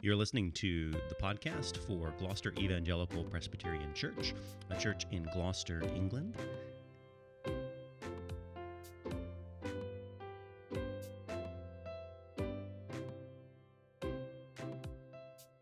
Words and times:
You're 0.00 0.14
listening 0.14 0.52
to 0.52 0.92
the 0.92 1.16
podcast 1.20 1.76
for 1.78 2.14
Gloucester 2.20 2.54
Evangelical 2.56 3.24
Presbyterian 3.24 3.92
Church, 3.94 4.32
a 4.70 4.78
church 4.78 5.06
in 5.10 5.24
Gloucester, 5.34 5.82
England. 5.92 6.36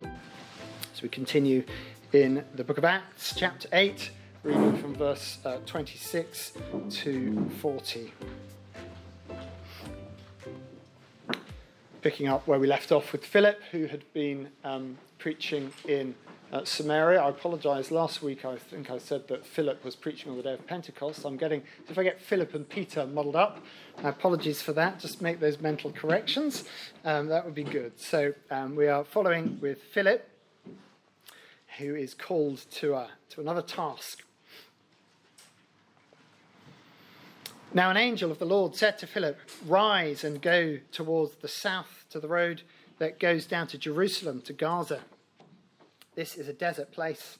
So 0.02 0.10
we 1.02 1.08
continue 1.08 1.64
in 2.12 2.44
the 2.54 2.62
book 2.62 2.76
of 2.76 2.84
Acts, 2.84 3.34
chapter 3.34 3.70
8, 3.72 4.10
reading 4.42 4.76
from 4.76 4.94
verse 4.96 5.38
uh, 5.46 5.60
26 5.64 6.52
to 6.90 7.50
40. 7.62 8.12
Picking 12.06 12.28
up 12.28 12.46
where 12.46 12.60
we 12.60 12.68
left 12.68 12.92
off 12.92 13.10
with 13.10 13.24
Philip, 13.26 13.60
who 13.72 13.86
had 13.86 14.04
been 14.12 14.48
um, 14.62 14.96
preaching 15.18 15.72
in 15.88 16.14
uh, 16.52 16.64
Samaria. 16.64 17.20
I 17.20 17.30
apologise. 17.30 17.90
Last 17.90 18.22
week 18.22 18.44
I 18.44 18.54
think 18.58 18.92
I 18.92 18.98
said 18.98 19.26
that 19.26 19.44
Philip 19.44 19.84
was 19.84 19.96
preaching 19.96 20.30
on 20.30 20.36
the 20.36 20.44
day 20.44 20.52
of 20.52 20.64
Pentecost. 20.68 21.24
I'm 21.24 21.36
getting, 21.36 21.64
if 21.88 21.98
I 21.98 22.04
get 22.04 22.20
Philip 22.20 22.54
and 22.54 22.68
Peter 22.68 23.08
muddled 23.08 23.34
up, 23.34 23.58
apologies 24.04 24.62
for 24.62 24.72
that. 24.74 25.00
Just 25.00 25.20
make 25.20 25.40
those 25.40 25.58
mental 25.60 25.90
corrections. 25.90 26.62
Um, 27.04 27.26
that 27.26 27.44
would 27.44 27.56
be 27.56 27.64
good. 27.64 27.98
So 27.98 28.34
um, 28.52 28.76
we 28.76 28.86
are 28.86 29.02
following 29.02 29.58
with 29.60 29.82
Philip, 29.82 30.30
who 31.78 31.96
is 31.96 32.14
called 32.14 32.58
to, 32.70 32.94
a, 32.94 33.08
to 33.30 33.40
another 33.40 33.62
task. 33.62 34.22
Now, 37.74 37.90
an 37.90 37.96
angel 37.96 38.30
of 38.30 38.38
the 38.38 38.46
Lord 38.46 38.74
said 38.74 38.98
to 38.98 39.06
Philip, 39.06 39.38
Rise 39.66 40.24
and 40.24 40.40
go 40.40 40.78
towards 40.92 41.36
the 41.36 41.48
south 41.48 42.04
to 42.10 42.20
the 42.20 42.28
road 42.28 42.62
that 42.98 43.18
goes 43.18 43.44
down 43.46 43.66
to 43.68 43.78
Jerusalem, 43.78 44.40
to 44.42 44.52
Gaza. 44.52 45.00
This 46.14 46.36
is 46.36 46.48
a 46.48 46.52
desert 46.52 46.92
place. 46.92 47.38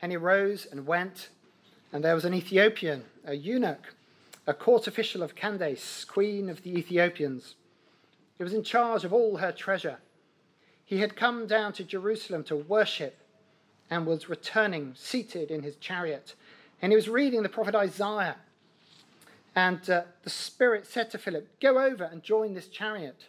And 0.00 0.12
he 0.12 0.16
rose 0.16 0.66
and 0.70 0.86
went, 0.86 1.30
and 1.92 2.04
there 2.04 2.14
was 2.14 2.24
an 2.24 2.34
Ethiopian, 2.34 3.04
a 3.24 3.34
eunuch, 3.34 3.94
a 4.46 4.54
court 4.54 4.86
official 4.86 5.22
of 5.22 5.34
Candace, 5.34 6.04
queen 6.04 6.48
of 6.48 6.62
the 6.62 6.78
Ethiopians. 6.78 7.56
He 8.38 8.44
was 8.44 8.54
in 8.54 8.62
charge 8.62 9.04
of 9.04 9.12
all 9.12 9.38
her 9.38 9.52
treasure. 9.52 9.98
He 10.84 10.98
had 10.98 11.16
come 11.16 11.46
down 11.46 11.72
to 11.74 11.84
Jerusalem 11.84 12.44
to 12.44 12.56
worship 12.56 13.18
and 13.90 14.06
was 14.06 14.28
returning, 14.28 14.94
seated 14.96 15.50
in 15.50 15.62
his 15.62 15.76
chariot. 15.76 16.34
And 16.80 16.92
he 16.92 16.96
was 16.96 17.08
reading 17.08 17.42
the 17.42 17.48
prophet 17.48 17.74
Isaiah. 17.74 18.36
And 19.54 19.88
uh, 19.90 20.02
the 20.22 20.30
Spirit 20.30 20.86
said 20.86 21.10
to 21.10 21.18
Philip, 21.18 21.60
Go 21.60 21.78
over 21.78 22.04
and 22.04 22.22
join 22.22 22.54
this 22.54 22.68
chariot. 22.68 23.26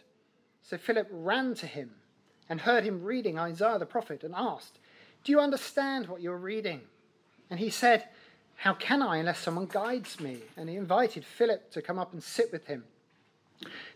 So 0.62 0.78
Philip 0.78 1.08
ran 1.10 1.54
to 1.56 1.66
him 1.66 1.90
and 2.48 2.60
heard 2.60 2.84
him 2.84 3.02
reading 3.02 3.38
Isaiah 3.38 3.78
the 3.78 3.86
prophet 3.86 4.22
and 4.22 4.34
asked, 4.36 4.78
Do 5.24 5.32
you 5.32 5.40
understand 5.40 6.06
what 6.06 6.20
you're 6.20 6.36
reading? 6.36 6.82
And 7.50 7.58
he 7.58 7.70
said, 7.70 8.08
How 8.56 8.74
can 8.74 9.02
I 9.02 9.16
unless 9.16 9.40
someone 9.40 9.66
guides 9.66 10.20
me? 10.20 10.38
And 10.56 10.68
he 10.68 10.76
invited 10.76 11.24
Philip 11.24 11.70
to 11.72 11.82
come 11.82 11.98
up 11.98 12.12
and 12.12 12.22
sit 12.22 12.52
with 12.52 12.66
him. 12.66 12.84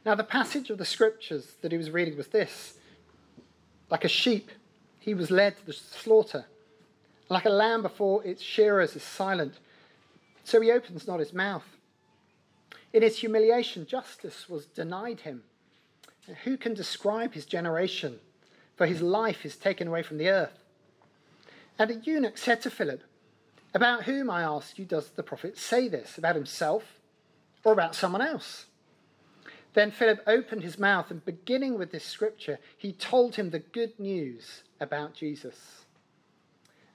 Now, 0.04 0.14
the 0.14 0.24
passage 0.24 0.70
of 0.70 0.78
the 0.78 0.84
scriptures 0.84 1.54
that 1.62 1.72
he 1.72 1.78
was 1.78 1.90
reading 1.90 2.16
was 2.16 2.28
this 2.28 2.78
Like 3.90 4.04
a 4.04 4.08
sheep, 4.08 4.50
he 4.98 5.14
was 5.14 5.30
led 5.30 5.56
to 5.58 5.66
the 5.66 5.72
slaughter. 5.72 6.46
Like 7.28 7.44
a 7.44 7.50
lamb 7.50 7.82
before 7.82 8.24
its 8.24 8.42
shearers 8.42 8.94
is 8.94 9.02
silent, 9.02 9.54
so 10.44 10.60
he 10.60 10.70
opens 10.70 11.08
not 11.08 11.18
his 11.18 11.32
mouth. 11.32 11.75
In 12.92 13.02
his 13.02 13.18
humiliation, 13.18 13.86
justice 13.86 14.48
was 14.48 14.66
denied 14.66 15.20
him. 15.20 15.42
And 16.26 16.36
who 16.38 16.56
can 16.56 16.74
describe 16.74 17.34
his 17.34 17.44
generation? 17.44 18.18
For 18.76 18.86
his 18.86 19.00
life 19.00 19.44
is 19.44 19.56
taken 19.56 19.88
away 19.88 20.02
from 20.02 20.18
the 20.18 20.28
earth. 20.28 20.58
And 21.78 21.90
a 21.90 21.94
eunuch 21.94 22.38
said 22.38 22.62
to 22.62 22.70
Philip, 22.70 23.02
About 23.74 24.04
whom, 24.04 24.30
I 24.30 24.42
ask 24.42 24.78
you, 24.78 24.84
does 24.84 25.10
the 25.10 25.22
prophet 25.22 25.58
say 25.58 25.88
this? 25.88 26.18
About 26.18 26.36
himself 26.36 26.84
or 27.64 27.72
about 27.72 27.94
someone 27.94 28.22
else? 28.22 28.66
Then 29.74 29.90
Philip 29.90 30.22
opened 30.26 30.62
his 30.62 30.78
mouth, 30.78 31.10
and 31.10 31.22
beginning 31.24 31.76
with 31.76 31.92
this 31.92 32.04
scripture, 32.04 32.58
he 32.78 32.92
told 32.92 33.34
him 33.34 33.50
the 33.50 33.58
good 33.58 33.98
news 34.00 34.62
about 34.80 35.12
Jesus. 35.12 35.84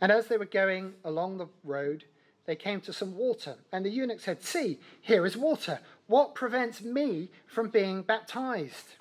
And 0.01 0.11
as 0.11 0.25
they 0.27 0.37
were 0.37 0.45
going 0.45 0.93
along 1.03 1.37
the 1.37 1.47
road, 1.63 2.05
they 2.45 2.55
came 2.55 2.81
to 2.81 2.93
some 2.93 3.15
water. 3.15 3.55
And 3.71 3.85
the 3.85 3.89
eunuch 3.89 4.19
said, 4.19 4.43
See, 4.43 4.79
here 5.01 5.25
is 5.25 5.37
water. 5.37 5.79
What 6.07 6.35
prevents 6.35 6.81
me 6.81 7.29
from 7.47 7.69
being 7.69 8.01
baptized? 8.01 8.95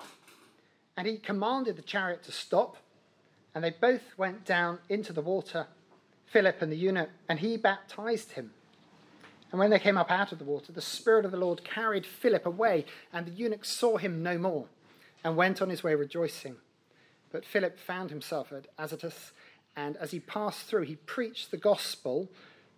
And 0.95 1.07
he 1.07 1.17
commanded 1.17 1.75
the 1.75 1.81
chariot 1.81 2.23
to 2.23 2.31
stop. 2.31 2.77
And 3.53 3.63
they 3.63 3.71
both 3.71 4.17
went 4.17 4.45
down 4.45 4.79
into 4.87 5.11
the 5.11 5.21
water, 5.21 5.67
Philip 6.27 6.61
and 6.61 6.71
the 6.71 6.77
eunuch, 6.77 7.09
and 7.27 7.39
he 7.39 7.57
baptized 7.57 8.31
him. 8.31 8.51
And 9.51 9.59
when 9.59 9.69
they 9.69 9.79
came 9.79 9.97
up 9.97 10.09
out 10.09 10.31
of 10.31 10.39
the 10.39 10.45
water, 10.45 10.71
the 10.71 10.81
Spirit 10.81 11.25
of 11.25 11.31
the 11.31 11.37
Lord 11.37 11.63
carried 11.63 12.05
Philip 12.05 12.45
away, 12.45 12.85
and 13.11 13.25
the 13.25 13.31
eunuch 13.31 13.65
saw 13.65 13.97
him 13.97 14.23
no 14.23 14.37
more, 14.37 14.67
and 15.23 15.35
went 15.35 15.61
on 15.61 15.69
his 15.69 15.83
way 15.83 15.93
rejoicing. 15.93 16.55
But 17.31 17.45
Philip 17.45 17.77
found 17.77 18.09
himself 18.09 18.53
at 18.53 18.67
Azotus, 18.77 19.33
and 19.75 19.97
as 19.97 20.11
he 20.11 20.21
passed 20.21 20.61
through, 20.67 20.83
he 20.83 20.95
preached 20.95 21.51
the 21.51 21.57
gospel 21.57 22.29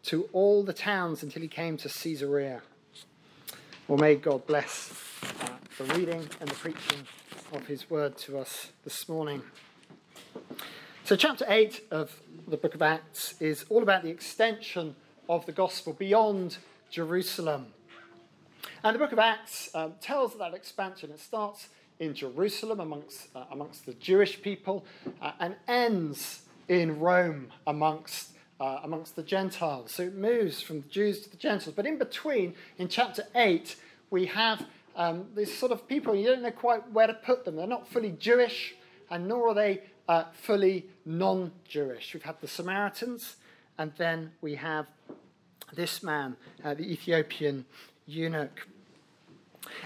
to 0.03 0.29
all 0.33 0.63
the 0.63 0.73
towns 0.73 1.23
until 1.23 1.41
he 1.41 1.47
came 1.47 1.77
to 1.77 1.89
Caesarea. 1.89 2.61
Well, 3.87 3.97
may 3.97 4.15
God 4.15 4.45
bless 4.45 4.93
uh, 5.41 5.47
the 5.77 5.85
reading 5.95 6.27
and 6.39 6.49
the 6.49 6.55
preaching 6.55 7.07
of 7.51 7.67
his 7.67 7.89
word 7.89 8.17
to 8.19 8.37
us 8.37 8.69
this 8.83 9.07
morning. 9.07 9.41
So, 11.05 11.15
chapter 11.15 11.45
8 11.47 11.81
of 11.91 12.19
the 12.47 12.57
book 12.57 12.75
of 12.75 12.81
Acts 12.81 13.35
is 13.41 13.65
all 13.69 13.83
about 13.83 14.03
the 14.03 14.09
extension 14.09 14.95
of 15.27 15.45
the 15.45 15.51
gospel 15.51 15.93
beyond 15.93 16.57
Jerusalem. 16.89 17.67
And 18.83 18.95
the 18.95 18.99
book 18.99 19.13
of 19.13 19.19
Acts 19.19 19.69
um, 19.73 19.93
tells 20.01 20.37
that 20.37 20.53
expansion. 20.53 21.11
It 21.11 21.19
starts 21.19 21.67
in 21.99 22.13
Jerusalem 22.13 22.79
amongst, 22.79 23.27
uh, 23.35 23.45
amongst 23.51 23.85
the 23.85 23.93
Jewish 23.93 24.41
people 24.41 24.85
uh, 25.21 25.31
and 25.39 25.55
ends 25.67 26.41
in 26.67 26.99
Rome 26.99 27.47
amongst, 27.65 28.32
uh, 28.63 28.79
amongst 28.83 29.17
the 29.17 29.23
Gentiles. 29.23 29.91
So 29.91 30.03
it 30.03 30.15
moves 30.15 30.61
from 30.61 30.81
the 30.81 30.87
Jews 30.87 31.19
to 31.21 31.29
the 31.29 31.35
Gentiles. 31.35 31.75
But 31.75 31.85
in 31.85 31.97
between, 31.97 32.55
in 32.77 32.87
chapter 32.87 33.25
8, 33.35 33.75
we 34.09 34.27
have 34.27 34.65
um, 34.95 35.25
these 35.35 35.53
sort 35.53 35.73
of 35.73 35.85
people, 35.85 36.15
you 36.15 36.27
don't 36.27 36.41
know 36.41 36.51
quite 36.51 36.89
where 36.91 37.07
to 37.07 37.13
put 37.13 37.43
them. 37.43 37.57
They're 37.57 37.67
not 37.67 37.89
fully 37.89 38.11
Jewish, 38.11 38.75
and 39.09 39.27
nor 39.27 39.49
are 39.49 39.53
they 39.53 39.81
uh, 40.07 40.25
fully 40.43 40.85
non 41.05 41.51
Jewish. 41.67 42.13
We've 42.13 42.23
had 42.23 42.39
the 42.39 42.47
Samaritans, 42.47 43.35
and 43.77 43.91
then 43.97 44.31
we 44.39 44.55
have 44.55 44.87
this 45.73 46.01
man, 46.01 46.37
uh, 46.63 46.73
the 46.73 46.89
Ethiopian 46.89 47.65
eunuch. 48.05 48.65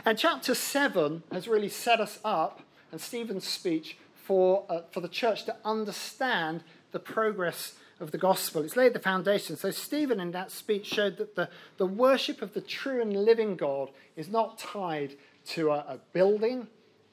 And 0.05 0.19
chapter 0.19 0.53
7 0.53 1.23
has 1.31 1.47
really 1.47 1.69
set 1.69 1.99
us 1.99 2.19
up, 2.23 2.61
and 2.91 3.01
Stephen's 3.01 3.47
speech, 3.47 3.97
for, 4.23 4.65
uh, 4.69 4.81
for 4.91 4.99
the 4.99 5.07
church 5.07 5.45
to 5.45 5.55
understand 5.65 6.63
the 6.91 6.99
progress 6.99 7.73
of 7.99 8.11
the 8.11 8.17
gospel. 8.17 8.63
It's 8.63 8.75
laid 8.75 8.93
the 8.93 8.99
foundation. 8.99 9.57
So, 9.57 9.71
Stephen 9.71 10.19
in 10.19 10.31
that 10.31 10.51
speech 10.51 10.85
showed 10.85 11.17
that 11.17 11.35
the, 11.35 11.49
the 11.77 11.85
worship 11.85 12.41
of 12.41 12.53
the 12.53 12.61
true 12.61 13.01
and 13.01 13.13
living 13.13 13.55
God 13.55 13.89
is 14.15 14.29
not 14.29 14.57
tied 14.57 15.15
to 15.47 15.71
a, 15.71 15.77
a 15.77 15.99
building 16.13 16.67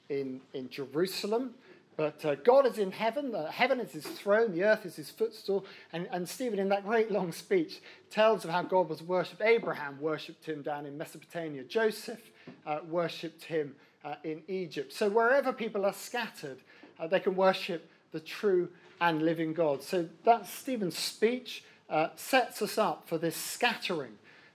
in, 0.08 0.40
in 0.52 0.68
Jerusalem, 0.68 1.54
but 1.96 2.24
uh, 2.24 2.34
God 2.34 2.66
is 2.66 2.78
in 2.78 2.90
heaven. 2.90 3.32
The, 3.32 3.50
heaven 3.50 3.80
is 3.80 3.92
his 3.92 4.06
throne, 4.06 4.52
the 4.52 4.64
earth 4.64 4.84
is 4.84 4.96
his 4.96 5.10
footstool. 5.10 5.64
And, 5.92 6.08
and 6.10 6.28
Stephen, 6.28 6.58
in 6.58 6.68
that 6.70 6.84
great 6.84 7.10
long 7.10 7.32
speech, 7.32 7.80
tells 8.10 8.44
of 8.44 8.50
how 8.50 8.62
God 8.62 8.88
was 8.88 9.02
worshipped. 9.02 9.42
Abraham 9.42 10.00
worshipped 10.00 10.44
him 10.44 10.62
down 10.62 10.86
in 10.86 10.98
Mesopotamia, 10.98 11.64
Joseph 11.64 12.20
uh, 12.66 12.80
worshipped 12.88 13.44
him 13.44 13.74
uh, 14.04 14.16
in 14.24 14.42
Egypt. 14.48 14.92
So, 14.92 15.08
wherever 15.08 15.52
people 15.52 15.84
are 15.84 15.92
scattered, 15.92 16.58
uh, 16.98 17.06
they 17.06 17.20
can 17.20 17.36
worship 17.36 17.88
the 18.12 18.20
true 18.20 18.68
and 19.00 19.22
living 19.22 19.52
God. 19.52 19.82
So 19.82 20.08
that 20.24 20.46
Stephen's 20.46 20.98
speech 20.98 21.64
uh, 21.88 22.08
sets 22.16 22.62
us 22.62 22.78
up 22.78 23.08
for 23.08 23.18
this 23.18 23.36
scattering. 23.36 24.12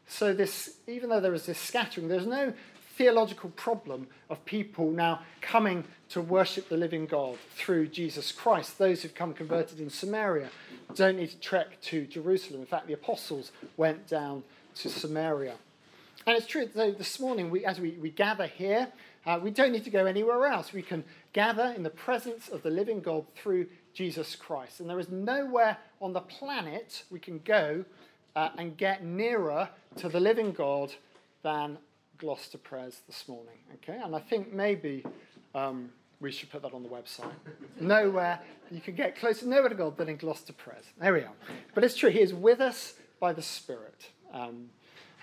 So 0.07 0.33
this, 0.33 0.77
even 0.87 1.09
though 1.09 1.19
there 1.19 1.33
is 1.33 1.45
this 1.45 1.59
scattering, 1.59 2.07
there's 2.07 2.25
no 2.25 2.53
theological 2.95 3.49
problem 3.51 4.07
of 4.29 4.43
people 4.43 4.91
now 4.91 5.21
coming 5.39 5.85
to 6.09 6.19
worship 6.19 6.67
the 6.67 6.75
living 6.75 7.05
God 7.05 7.37
through 7.55 7.87
Jesus 7.87 8.31
Christ. 8.31 8.77
Those 8.77 9.03
who've 9.03 9.15
come 9.15 9.33
converted 9.33 9.79
in 9.79 9.89
Samaria 9.89 10.49
don't 10.95 11.17
need 11.17 11.29
to 11.29 11.39
trek 11.39 11.79
to 11.83 12.05
Jerusalem. 12.07 12.59
In 12.59 12.67
fact, 12.67 12.87
the 12.87 12.93
apostles 12.93 13.51
went 13.77 14.07
down 14.07 14.43
to 14.75 14.89
Samaria. 14.89 15.55
And 16.27 16.35
it's 16.35 16.45
true, 16.45 16.67
so 16.73 16.91
this 16.91 17.19
morning, 17.19 17.49
we, 17.49 17.63
as 17.63 17.79
we, 17.79 17.91
we 17.91 18.09
gather 18.09 18.47
here, 18.47 18.89
uh, 19.25 19.39
we 19.41 19.51
don't 19.51 19.71
need 19.71 19.83
to 19.85 19.89
go 19.89 20.05
anywhere 20.05 20.47
else. 20.47 20.73
We 20.73 20.81
can 20.81 21.03
gather 21.31 21.73
in 21.75 21.83
the 21.83 21.89
presence 21.89 22.49
of 22.49 22.63
the 22.63 22.69
living 22.69 22.99
God 22.99 23.25
through 23.35 23.67
Jesus 23.93 24.35
Christ. 24.35 24.79
And 24.79 24.89
there 24.89 24.99
is 24.99 25.09
nowhere 25.09 25.77
on 26.01 26.13
the 26.13 26.21
planet 26.21 27.03
we 27.09 27.19
can 27.19 27.39
go 27.39 27.85
uh, 28.35 28.49
and 28.57 28.77
get 28.77 29.03
nearer 29.03 29.69
to 29.97 30.09
the 30.09 30.19
living 30.19 30.51
God 30.51 30.93
than 31.43 31.77
Gloucester 32.17 32.57
Pres 32.57 33.01
this 33.07 33.27
morning. 33.27 33.57
Okay, 33.75 33.99
and 34.03 34.15
I 34.15 34.19
think 34.19 34.53
maybe 34.53 35.03
um, 35.55 35.89
we 36.19 36.31
should 36.31 36.49
put 36.49 36.61
that 36.61 36.73
on 36.73 36.83
the 36.83 36.89
website. 36.89 37.31
nowhere 37.79 38.39
you 38.71 38.81
can 38.81 38.95
get 38.95 39.17
closer, 39.17 39.45
nowhere 39.45 39.69
to 39.69 39.75
God 39.75 39.97
than 39.97 40.09
in 40.09 40.17
Gloucester 40.17 40.53
Pres. 40.53 40.83
There 40.99 41.13
we 41.13 41.21
are. 41.21 41.33
But 41.73 41.83
it's 41.83 41.95
true, 41.95 42.09
He 42.09 42.21
is 42.21 42.33
with 42.33 42.59
us 42.59 42.93
by 43.19 43.33
the 43.33 43.41
Spirit. 43.41 44.09
Um, 44.33 44.69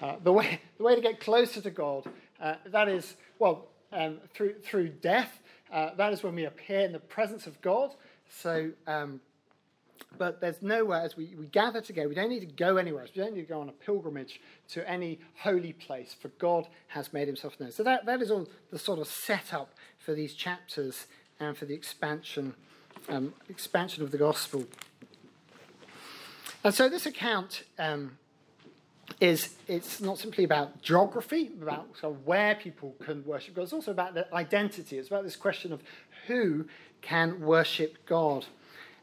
uh, 0.00 0.16
the, 0.22 0.32
way, 0.32 0.60
the 0.78 0.84
way 0.84 0.94
to 0.94 1.00
get 1.00 1.20
closer 1.20 1.60
to 1.60 1.70
God, 1.70 2.04
uh, 2.40 2.56
that 2.66 2.88
is, 2.88 3.14
well, 3.38 3.68
um, 3.92 4.18
through, 4.34 4.54
through 4.62 4.88
death, 4.88 5.38
uh, 5.72 5.90
that 5.96 6.12
is 6.12 6.22
when 6.22 6.34
we 6.34 6.44
appear 6.44 6.80
in 6.80 6.92
the 6.92 6.98
presence 6.98 7.46
of 7.46 7.60
God. 7.60 7.94
So, 8.30 8.70
um, 8.86 9.20
but 10.18 10.40
there's 10.40 10.62
nowhere, 10.62 11.02
as 11.02 11.16
we, 11.16 11.34
we 11.38 11.46
gather 11.46 11.80
together, 11.80 12.08
we 12.08 12.14
don't 12.14 12.28
need 12.28 12.40
to 12.40 12.46
go 12.46 12.76
anywhere. 12.76 13.06
We 13.14 13.22
don't 13.22 13.34
need 13.34 13.42
to 13.42 13.48
go 13.48 13.60
on 13.60 13.68
a 13.68 13.72
pilgrimage 13.72 14.40
to 14.70 14.88
any 14.88 15.20
holy 15.38 15.72
place, 15.72 16.14
for 16.18 16.28
God 16.28 16.68
has 16.88 17.12
made 17.12 17.26
himself 17.26 17.58
known. 17.60 17.72
So 17.72 17.82
that, 17.82 18.06
that 18.06 18.22
is 18.22 18.30
all 18.30 18.48
the 18.70 18.78
sort 18.78 18.98
of 18.98 19.08
setup 19.08 19.74
for 19.98 20.14
these 20.14 20.34
chapters 20.34 21.06
and 21.40 21.56
for 21.56 21.64
the 21.64 21.74
expansion, 21.74 22.54
um, 23.08 23.34
expansion 23.48 24.02
of 24.02 24.10
the 24.10 24.18
gospel. 24.18 24.66
And 26.64 26.74
so 26.74 26.88
this 26.88 27.06
account 27.06 27.64
um, 27.78 28.18
is 29.20 29.54
it's 29.68 30.00
not 30.00 30.18
simply 30.18 30.44
about 30.44 30.82
geography, 30.82 31.50
about 31.60 31.96
sort 31.98 32.14
of 32.14 32.26
where 32.26 32.54
people 32.54 32.94
can 33.04 33.24
worship 33.24 33.54
God. 33.54 33.62
It's 33.62 33.72
also 33.72 33.92
about 33.92 34.14
the 34.14 34.32
identity. 34.34 34.98
It's 34.98 35.08
about 35.08 35.24
this 35.24 35.36
question 35.36 35.72
of 35.72 35.82
who 36.26 36.66
can 37.02 37.40
worship 37.40 38.06
God. 38.06 38.46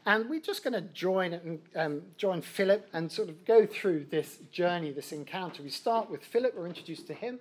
And 0.06 0.28
we're 0.28 0.40
just 0.40 0.62
going 0.62 0.74
to 0.74 0.82
join 0.82 1.32
and 1.32 1.60
um, 1.74 2.02
join 2.18 2.42
Philip 2.42 2.88
and 2.92 3.10
sort 3.10 3.30
of 3.30 3.44
go 3.46 3.64
through 3.64 4.06
this 4.10 4.38
journey, 4.52 4.92
this 4.92 5.12
encounter. 5.12 5.62
We 5.62 5.70
start 5.70 6.10
with 6.10 6.22
Philip. 6.22 6.54
We're 6.54 6.66
introduced 6.66 7.06
to 7.06 7.14
him, 7.14 7.38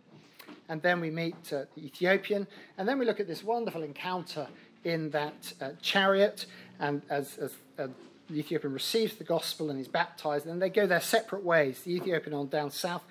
and 0.70 0.82
then 0.82 1.02
we 1.02 1.10
meet 1.10 1.36
uh, 1.52 1.66
the 1.76 1.86
Ethiopian, 1.86 2.48
and 2.78 2.88
then 2.88 3.00
we 3.00 3.06
look 3.06 3.20
at 3.20 3.28
this 3.28 3.44
wonderful 3.44 3.84
encounter 3.84 4.48
in 4.86 5.10
that 5.10 5.54
uh, 5.62 5.72
chariot, 5.82 6.46
and 6.80 7.02
as, 7.10 7.38
as 7.38 7.52
uh, 7.78 7.88
the 8.30 8.40
Ethiopian 8.40 8.74
receives 8.74 9.16
the 9.16 9.24
gospel 9.26 9.70
and 9.70 9.80
is 9.80 9.90
baptized, 9.90 10.46
and 10.46 10.62
they 10.62 10.70
go 10.70 10.88
their 10.88 11.02
separate 11.02 11.44
ways. 11.44 11.82
The 11.82 11.96
Ethiopian 11.96 12.34
on 12.34 12.48
down 12.48 12.72
south, 12.72 13.04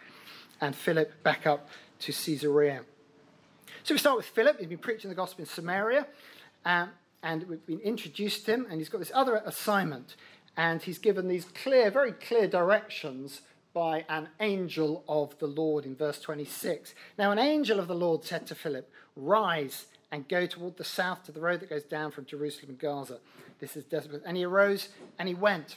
and 0.62 0.74
Philip 0.74 1.22
back 1.22 1.46
up 1.46 1.68
to 2.00 2.12
Caesarea. 2.12 2.82
So 3.84 3.94
we 3.94 3.98
start 3.98 4.16
with 4.16 4.26
Philip. 4.26 4.58
He's 4.58 4.68
been 4.68 4.78
preaching 4.78 5.10
the 5.10 5.16
gospel 5.16 5.42
in 5.42 5.46
Samaria, 5.46 6.06
um, 6.64 6.90
and 7.22 7.44
we've 7.44 7.66
been 7.66 7.80
introduced 7.80 8.46
him, 8.46 8.66
and 8.70 8.80
he's 8.80 8.88
got 8.88 8.98
this 8.98 9.12
other 9.14 9.42
assignment, 9.44 10.16
and 10.56 10.82
he's 10.82 10.98
given 10.98 11.28
these 11.28 11.44
clear, 11.44 11.90
very 11.90 12.12
clear 12.12 12.46
directions 12.46 13.42
by 13.72 14.04
an 14.08 14.28
angel 14.40 15.04
of 15.08 15.38
the 15.38 15.46
Lord 15.46 15.86
in 15.86 15.96
verse 15.96 16.20
26. 16.20 16.94
Now, 17.18 17.30
an 17.30 17.38
angel 17.38 17.78
of 17.78 17.88
the 17.88 17.94
Lord 17.94 18.24
said 18.24 18.46
to 18.48 18.54
Philip, 18.54 18.90
Rise 19.16 19.86
and 20.10 20.28
go 20.28 20.46
toward 20.46 20.76
the 20.76 20.84
south 20.84 21.24
to 21.24 21.32
the 21.32 21.40
road 21.40 21.60
that 21.60 21.70
goes 21.70 21.84
down 21.84 22.10
from 22.10 22.26
Jerusalem 22.26 22.70
and 22.70 22.78
Gaza. 22.78 23.18
This 23.60 23.76
is 23.76 23.84
desperate. 23.84 24.22
And 24.26 24.36
he 24.36 24.44
arose 24.44 24.90
and 25.18 25.26
he 25.26 25.34
went. 25.34 25.76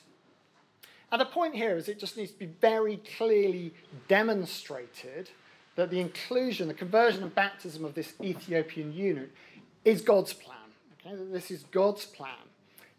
And 1.12 1.22
the 1.22 1.26
point 1.26 1.56
here 1.56 1.78
is 1.78 1.88
it 1.88 2.00
just 2.00 2.18
needs 2.18 2.32
to 2.32 2.40
be 2.40 2.50
very 2.60 2.98
clearly 3.18 3.74
demonstrated 4.10 5.30
that 5.76 5.90
the 5.90 6.02
inclusion, 6.02 6.68
the 6.68 6.74
conversion 6.74 7.24
and 7.24 7.34
baptism 7.34 7.86
of 7.86 7.94
this 7.94 8.14
Ethiopian 8.22 8.94
eunuch 8.94 9.30
is 9.86 10.02
God's 10.02 10.34
plan. 10.34 10.55
Okay? 11.06 11.16
This 11.32 11.52
is 11.52 11.64
God's 11.72 12.06
plan. 12.06 12.30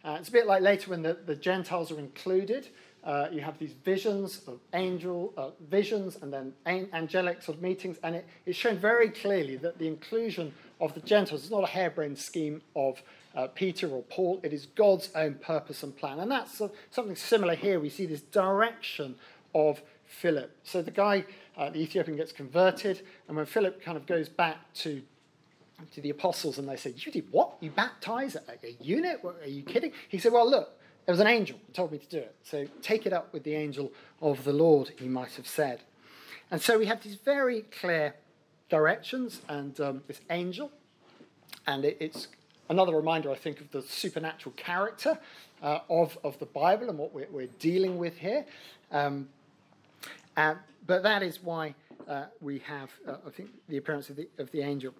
Uh, 0.04 0.16
it's 0.20 0.28
a 0.28 0.32
bit 0.32 0.46
like 0.46 0.62
later 0.62 0.90
when 0.90 1.02
the, 1.02 1.14
the 1.26 1.34
Gentiles 1.34 1.90
are 1.90 1.98
included. 1.98 2.68
Uh, 3.02 3.28
you 3.30 3.40
have 3.40 3.58
these 3.58 3.72
visions 3.84 4.42
of 4.46 4.58
angel 4.74 5.32
uh, 5.36 5.50
visions 5.68 6.18
and 6.22 6.32
then 6.32 6.52
angelic 6.66 7.42
sort 7.42 7.56
of 7.56 7.62
meetings, 7.62 7.98
and 8.02 8.16
it, 8.16 8.26
it's 8.46 8.58
shown 8.58 8.76
very 8.76 9.10
clearly 9.10 9.56
that 9.56 9.78
the 9.78 9.86
inclusion 9.86 10.52
of 10.80 10.92
the 10.94 11.00
Gentiles 11.00 11.44
is 11.44 11.50
not 11.50 11.64
a 11.64 11.68
harebrained 11.68 12.18
scheme 12.18 12.60
of 12.74 13.00
uh, 13.34 13.46
Peter 13.48 13.88
or 13.88 14.02
Paul. 14.02 14.40
It 14.42 14.52
is 14.52 14.66
God's 14.66 15.10
own 15.14 15.34
purpose 15.34 15.82
and 15.82 15.96
plan. 15.96 16.18
And 16.20 16.30
that's 16.30 16.60
something 16.90 17.16
similar 17.16 17.54
here. 17.54 17.78
We 17.80 17.90
see 17.90 18.06
this 18.06 18.22
direction 18.22 19.14
of 19.54 19.80
Philip. 20.06 20.50
So 20.64 20.82
the 20.82 20.90
guy, 20.90 21.24
uh, 21.56 21.70
the 21.70 21.80
Ethiopian, 21.80 22.16
gets 22.16 22.32
converted, 22.32 23.02
and 23.28 23.36
when 23.36 23.46
Philip 23.46 23.82
kind 23.82 23.96
of 23.96 24.06
goes 24.06 24.28
back 24.28 24.72
to 24.74 25.02
to 25.92 26.00
the 26.00 26.10
apostles 26.10 26.58
and 26.58 26.68
they 26.68 26.76
said, 26.76 26.94
You 27.04 27.12
did 27.12 27.30
what? 27.30 27.56
You 27.60 27.70
baptized 27.70 28.36
a, 28.36 28.66
a 28.66 28.76
eunuch? 28.80 29.24
Are 29.24 29.46
you 29.46 29.62
kidding? 29.62 29.92
He 30.08 30.18
said, 30.18 30.32
Well, 30.32 30.48
look, 30.48 30.70
there 31.04 31.12
was 31.12 31.20
an 31.20 31.26
angel 31.26 31.58
who 31.66 31.72
told 31.72 31.92
me 31.92 31.98
to 31.98 32.08
do 32.08 32.18
it. 32.18 32.34
So 32.42 32.66
take 32.82 33.06
it 33.06 33.12
up 33.12 33.32
with 33.32 33.44
the 33.44 33.54
angel 33.54 33.92
of 34.20 34.44
the 34.44 34.52
Lord, 34.52 34.92
he 34.98 35.06
might 35.08 35.32
have 35.32 35.46
said. 35.46 35.80
And 36.50 36.60
so 36.60 36.78
we 36.78 36.86
have 36.86 37.02
these 37.02 37.16
very 37.16 37.62
clear 37.62 38.14
directions 38.68 39.40
and 39.48 39.78
um, 39.80 40.02
this 40.08 40.20
angel. 40.30 40.70
And 41.66 41.84
it, 41.84 41.96
it's 42.00 42.28
another 42.68 42.94
reminder, 42.94 43.30
I 43.30 43.36
think, 43.36 43.60
of 43.60 43.70
the 43.70 43.82
supernatural 43.82 44.54
character 44.56 45.18
uh, 45.62 45.80
of, 45.88 46.18
of 46.24 46.38
the 46.38 46.46
Bible 46.46 46.88
and 46.88 46.98
what 46.98 47.12
we're, 47.14 47.28
we're 47.30 47.48
dealing 47.58 47.98
with 47.98 48.16
here. 48.18 48.44
Um, 48.90 49.28
uh, 50.36 50.54
but 50.86 51.02
that 51.02 51.22
is 51.22 51.42
why 51.42 51.74
uh, 52.08 52.24
we 52.40 52.60
have, 52.60 52.90
uh, 53.06 53.16
I 53.26 53.30
think, 53.30 53.50
the 53.68 53.76
appearance 53.76 54.10
of 54.10 54.16
the, 54.16 54.28
of 54.38 54.50
the 54.50 54.62
angel. 54.62 54.92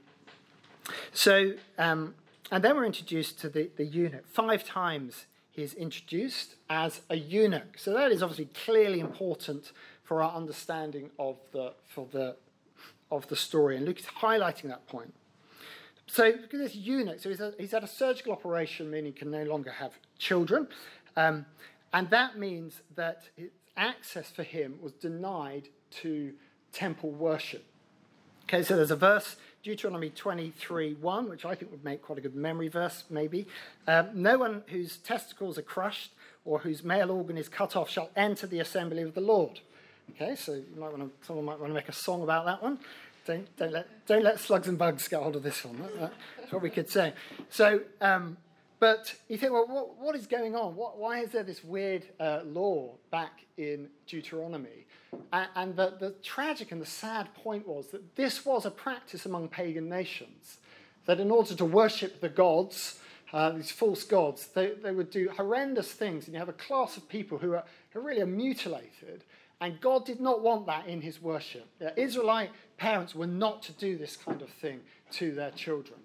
So, 1.12 1.55
um, 1.79 2.15
and 2.50 2.62
then 2.62 2.77
we're 2.77 2.85
introduced 2.85 3.41
to 3.41 3.49
the, 3.49 3.71
the 3.77 3.85
eunuch. 3.85 4.27
Five 4.27 4.65
times 4.65 5.27
he 5.50 5.62
is 5.62 5.75
introduced 5.75 6.55
as 6.69 7.00
a 7.09 7.17
eunuch. 7.17 7.79
So 7.79 7.93
that 7.94 8.12
is 8.12 8.23
obviously 8.23 8.49
clearly 8.65 9.00
important 9.00 9.73
for 10.05 10.23
our 10.23 10.33
understanding 10.35 11.11
of 11.19 11.37
the, 11.53 11.73
for 11.85 12.06
the, 12.12 12.37
of 13.11 13.27
the 13.29 13.37
story. 13.37 13.77
And 13.77 13.87
Luke 13.87 13.99
is 13.99 14.06
highlighting 14.06 14.69
that 14.69 14.87
point. 14.87 15.15
So 16.06 16.27
at 16.27 16.50
this 16.50 16.75
eunuch. 16.75 17.21
So 17.21 17.31
he's, 17.31 17.41
a, 17.41 17.53
he's 17.59 17.73
had 17.73 17.83
a 17.83 17.88
surgical 17.88 18.33
operation, 18.33 18.91
meaning 18.91 19.06
he 19.06 19.19
can 19.19 19.31
no 19.31 19.43
longer 19.43 19.71
have 19.71 19.93
children. 20.19 20.69
Um, 21.17 21.47
and 21.93 22.11
that 22.11 22.38
means 22.38 22.83
that 22.94 23.23
access 23.77 24.31
for 24.31 24.43
him 24.43 24.79
was 24.81 24.93
denied 24.93 25.69
to 26.03 26.33
temple 26.73 27.11
worship. 27.11 27.65
Okay, 28.44 28.62
so 28.62 28.77
there's 28.77 28.91
a 28.91 28.97
verse, 28.97 29.37
Deuteronomy 29.67 30.11
23 30.11 30.95
1, 30.95 31.29
which 31.29 31.45
I 31.45 31.57
think 31.57 31.73
would 31.73 31.85
make 31.85 32.01
quite 32.01 32.19
a 32.19 32.21
good 32.21 32.37
memory 32.37 32.69
verse, 32.69 33.03
maybe. 33.11 33.49
Um, 33.89 34.11
no 34.15 34.39
one 34.39 34.63
whose 34.69 34.99
testicles 34.99 35.59
are 35.59 35.63
crushed 35.63 36.13
or 36.45 36.61
whose 36.61 36.85
male 36.85 37.11
organ 37.11 37.37
is 37.37 37.49
cut 37.49 37.75
off 37.75 37.91
shall 37.91 38.09
enter 38.15 38.47
the 38.47 38.61
assembly 38.61 39.03
of 39.03 39.15
the 39.15 39.21
Lord. 39.21 39.59
Okay, 40.13 40.37
so 40.37 40.55
you 40.55 40.65
might 40.79 40.97
want 40.97 41.03
to, 41.03 41.27
someone 41.27 41.45
might 41.47 41.59
want 41.59 41.71
to 41.71 41.75
make 41.75 41.89
a 41.89 41.93
song 41.93 42.23
about 42.23 42.45
that 42.45 42.63
one. 42.63 42.79
Don't, 43.27 43.57
don't, 43.57 43.73
let, 43.73 44.07
don't 44.07 44.23
let 44.23 44.39
slugs 44.39 44.69
and 44.69 44.79
bugs 44.79 45.09
get 45.09 45.21
hold 45.21 45.35
of 45.35 45.43
this 45.43 45.65
one. 45.65 45.83
that's 46.39 46.53
what 46.53 46.62
we 46.62 46.71
could 46.71 46.89
say. 46.89 47.12
So, 47.51 47.81
um, 48.01 48.37
but 48.78 49.14
you 49.28 49.38
think, 49.38 49.52
well, 49.52 49.67
what, 49.67 49.96
what 49.99 50.17
is 50.17 50.26
going 50.26 50.54
on? 50.54 50.76
What, 50.76 50.99
why 50.99 51.21
is 51.21 51.30
there 51.30 51.42
this 51.42 51.64
weird 51.64 52.04
uh, 52.21 52.40
law 52.45 52.95
back 53.11 53.45
in 53.56 53.88
Deuteronomy? 54.06 54.87
And, 55.33 55.49
and 55.54 55.76
the, 55.76 55.95
the 55.99 56.11
tragic 56.23 56.73
and 56.73 56.80
the 56.80 56.87
sad 56.87 57.35
point 57.35 57.66
was 57.66 57.88
that 57.88 58.16
this 58.16 58.45
was 58.45 58.66
a 58.66 58.71
practice 58.71 59.25
among 59.25 59.49
pagan 59.49 59.88
nations. 59.88 60.59
That 61.06 61.21
in 61.21 61.30
order 61.30 61.54
to 61.54 61.64
worship 61.64 62.21
the 62.21 62.28
gods, 62.28 62.99
uh, 63.33 63.50
these 63.50 63.71
false 63.71 64.04
gods, 64.04 64.49
they, 64.49 64.73
they 64.83 64.92
would 64.92 65.11
do 65.11 65.30
horrendous 65.37 65.92
things. 65.92 66.26
And 66.26 66.35
you 66.35 66.38
have 66.38 66.49
a 66.49 66.54
class 66.54 66.97
of 66.97 67.09
people 67.09 67.38
who 67.38 67.54
are, 67.54 67.64
who 67.90 68.00
really 68.00 68.21
are 68.21 68.26
mutilated 68.26 69.25
and 69.61 69.80
God 69.80 70.04
did 70.04 70.21
not 70.21 70.42
want 70.42 70.66
that 70.66 70.87
in 70.87 71.00
his 71.00 71.21
worship. 71.21 71.66
The 71.78 71.99
Israelite 71.99 72.50
parents 72.76 73.14
were 73.14 73.26
not 73.26 73.62
to 73.64 73.73
do 73.73 73.97
this 73.97 74.16
kind 74.16 74.42
of 74.42 74.50
thing 74.50 74.80
to 75.12 75.33
their 75.33 75.50
children. 75.52 75.99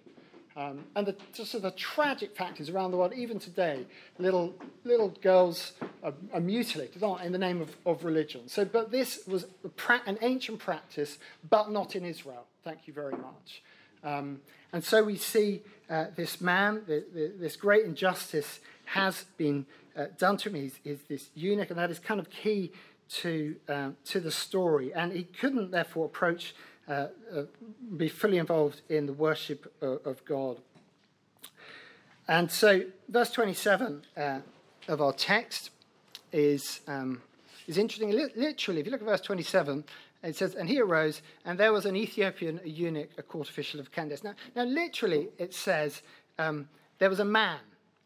Um, 0.58 0.84
and 0.96 1.08
the, 1.08 1.16
just 1.34 1.60
the 1.62 1.72
tragic 1.72 2.36
fact 2.36 2.60
is 2.60 2.70
around 2.70 2.92
the 2.92 2.98
world, 2.98 3.14
even 3.16 3.40
today, 3.40 3.86
little, 4.18 4.54
little 4.84 5.10
girls 5.22 5.74
are, 6.04 6.14
are 6.34 6.42
mutilated 6.42 7.02
aren't, 7.04 7.24
in 7.24 7.32
the 7.32 7.38
name 7.38 7.62
of, 7.62 7.76
of 7.86 8.04
religion. 8.04 8.48
So, 8.48 8.66
but 8.66 8.92
this 8.92 9.26
was 9.28 9.46
pra- 9.78 10.02
an 10.06 10.18
ancient 10.22 10.60
practice, 10.60 11.20
but 11.50 11.72
not 11.72 11.96
in 11.96 12.04
Israel. 12.04 12.46
Thank 12.64 12.80
you 12.86 12.94
very 12.94 13.14
much. 13.14 13.64
Um, 14.04 14.42
and 14.74 14.84
so 14.84 15.04
we 15.04 15.16
see 15.16 15.62
uh, 15.90 16.08
this 16.16 16.42
man, 16.42 16.82
the, 16.86 17.06
the, 17.14 17.32
this 17.40 17.56
great 17.56 17.86
injustice 17.86 18.60
has 18.86 19.26
been 19.38 19.66
uh, 19.96 20.08
done 20.18 20.36
to 20.38 20.50
him. 20.50 20.56
He's, 20.56 20.80
he's, 20.84 21.00
this 21.08 21.30
eunuch, 21.34 21.70
and 21.70 21.80
that 21.80 21.92
is 21.92 22.00
kind 22.00 22.20
of 22.20 22.30
key 22.30 22.72
to, 23.10 23.56
uh, 23.70 23.90
to 24.06 24.20
the 24.20 24.32
story. 24.32 24.94
And 24.94 25.14
he 25.14 25.24
couldn't, 25.24 25.72
therefore, 25.72 26.06
approach, 26.06 26.56
uh, 26.88 27.08
uh, 27.34 27.44
be 27.96 28.10
fully 28.10 28.38
involved 28.38 28.82
in 28.90 29.06
the 29.06 29.14
worship 29.14 29.72
of, 29.82 30.06
of 30.06 30.26
God. 30.26 30.58
And 32.28 32.52
so, 32.52 32.84
verse 33.10 33.32
27 33.32 34.04
uh, 34.16 34.40
of 34.88 35.02
our 35.02 35.14
text 35.14 35.72
is, 36.32 36.82
um, 36.88 37.22
is 37.68 37.78
interesting. 37.78 38.12
Literally, 38.36 38.80
if 38.80 38.86
you 38.86 38.92
look 38.92 39.02
at 39.02 39.08
verse 39.08 39.22
27, 39.22 39.84
it 40.24 40.36
says, 40.36 40.56
And 40.56 40.70
he 40.70 40.80
arose, 40.80 41.22
and 41.46 41.60
there 41.60 41.74
was 41.74 41.86
an 41.86 41.96
Ethiopian 41.96 42.60
a 42.64 42.70
eunuch, 42.70 43.10
a 43.18 43.24
court 43.24 43.50
official 43.50 43.80
of 43.80 43.92
Candace. 43.92 44.24
Now, 44.24 44.34
now 44.56 44.64
literally, 44.64 45.30
it 45.38 45.54
says, 45.54 46.02
um, 46.38 46.70
There 47.00 47.10
was 47.10 47.20
a 47.20 47.26
man, 47.26 47.60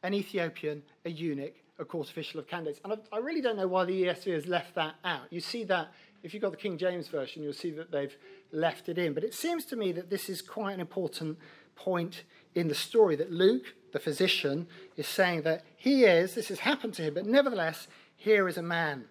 an 0.04 0.14
Ethiopian, 0.14 0.84
a 1.04 1.10
eunuch, 1.10 1.54
a 1.78 1.86
court 1.86 2.10
official 2.10 2.40
of 2.40 2.48
Candace. 2.48 2.80
And 2.84 2.94
I, 2.94 3.18
I, 3.18 3.20
really 3.20 3.42
don't 3.42 3.58
know 3.58 3.68
why 3.68 3.86
the 3.86 4.04
ESV 4.04 4.34
has 4.34 4.48
left 4.48 4.76
that 4.76 4.96
out. 5.04 5.24
You 5.30 5.42
see 5.42 5.66
that 5.66 5.92
if 6.26 6.34
you've 6.34 6.42
got 6.42 6.50
the 6.50 6.58
King 6.58 6.80
James 6.80 7.08
Version, 7.08 7.44
you'll 7.44 7.54
see 7.54 7.70
that 7.70 7.92
they've 7.92 8.18
left 8.52 8.90
it 8.90 8.98
in. 8.98 9.14
But 9.14 9.24
it 9.24 9.36
seems 9.36 9.64
to 9.66 9.76
me 9.76 9.92
that 9.92 10.10
this 10.10 10.28
is 10.28 10.42
quite 10.42 10.74
an 10.74 10.80
important 10.80 11.38
point 11.76 12.24
in 12.56 12.68
the 12.68 12.74
story 12.74 13.16
that 13.18 13.32
Luke, 13.32 13.76
the 13.92 14.00
physician, 14.00 14.68
is 14.98 15.08
saying 15.08 15.44
that 15.44 15.64
he 15.78 16.04
is, 16.04 16.34
this 16.34 16.48
has 16.48 16.60
happened 16.60 16.96
to 16.96 17.04
him, 17.04 17.14
but 17.14 17.28
nevertheless, 17.28 17.88
here 18.18 18.48
is 18.48 18.58
a 18.58 18.64
man. 18.64 19.06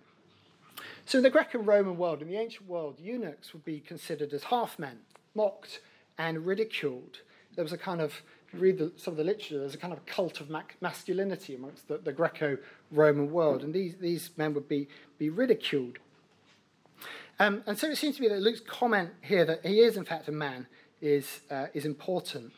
So 1.06 1.18
in 1.18 1.22
the 1.22 1.30
Greco 1.30 1.60
Roman 1.60 1.96
world, 1.96 2.20
in 2.20 2.28
the 2.28 2.36
ancient 2.36 2.68
world, 2.68 2.98
eunuchs 2.98 3.52
would 3.52 3.64
be 3.64 3.78
considered 3.78 4.32
as 4.32 4.44
half 4.44 4.76
men, 4.76 4.98
mocked 5.36 5.80
and 6.18 6.44
ridiculed. 6.44 7.20
There 7.54 7.62
was 7.62 7.72
a 7.72 7.78
kind 7.78 8.00
of, 8.00 8.22
read 8.52 8.78
the, 8.78 8.90
some 8.96 9.12
of 9.12 9.18
the 9.18 9.24
literature, 9.24 9.60
there's 9.60 9.74
a 9.74 9.78
kind 9.78 9.92
of 9.92 10.04
cult 10.04 10.40
of 10.40 10.50
masculinity 10.80 11.54
amongst 11.54 11.86
the, 11.86 11.98
the 11.98 12.12
Greco 12.12 12.58
Roman 12.90 13.30
world, 13.30 13.62
and 13.62 13.72
these, 13.72 13.94
these 14.00 14.30
men 14.36 14.52
would 14.54 14.68
be, 14.68 14.88
be 15.16 15.30
ridiculed. 15.30 15.98
Um, 17.38 17.62
and 17.66 17.76
so 17.78 17.88
it 17.88 17.96
seems 17.96 18.16
to 18.16 18.22
me 18.22 18.28
that 18.28 18.40
Luke's 18.40 18.60
comment 18.60 19.10
here 19.22 19.44
that 19.44 19.64
he 19.64 19.80
is, 19.80 19.96
in 19.96 20.04
fact, 20.04 20.28
a 20.28 20.32
man 20.32 20.66
is, 21.00 21.40
uh, 21.50 21.66
is 21.74 21.84
important. 21.84 22.52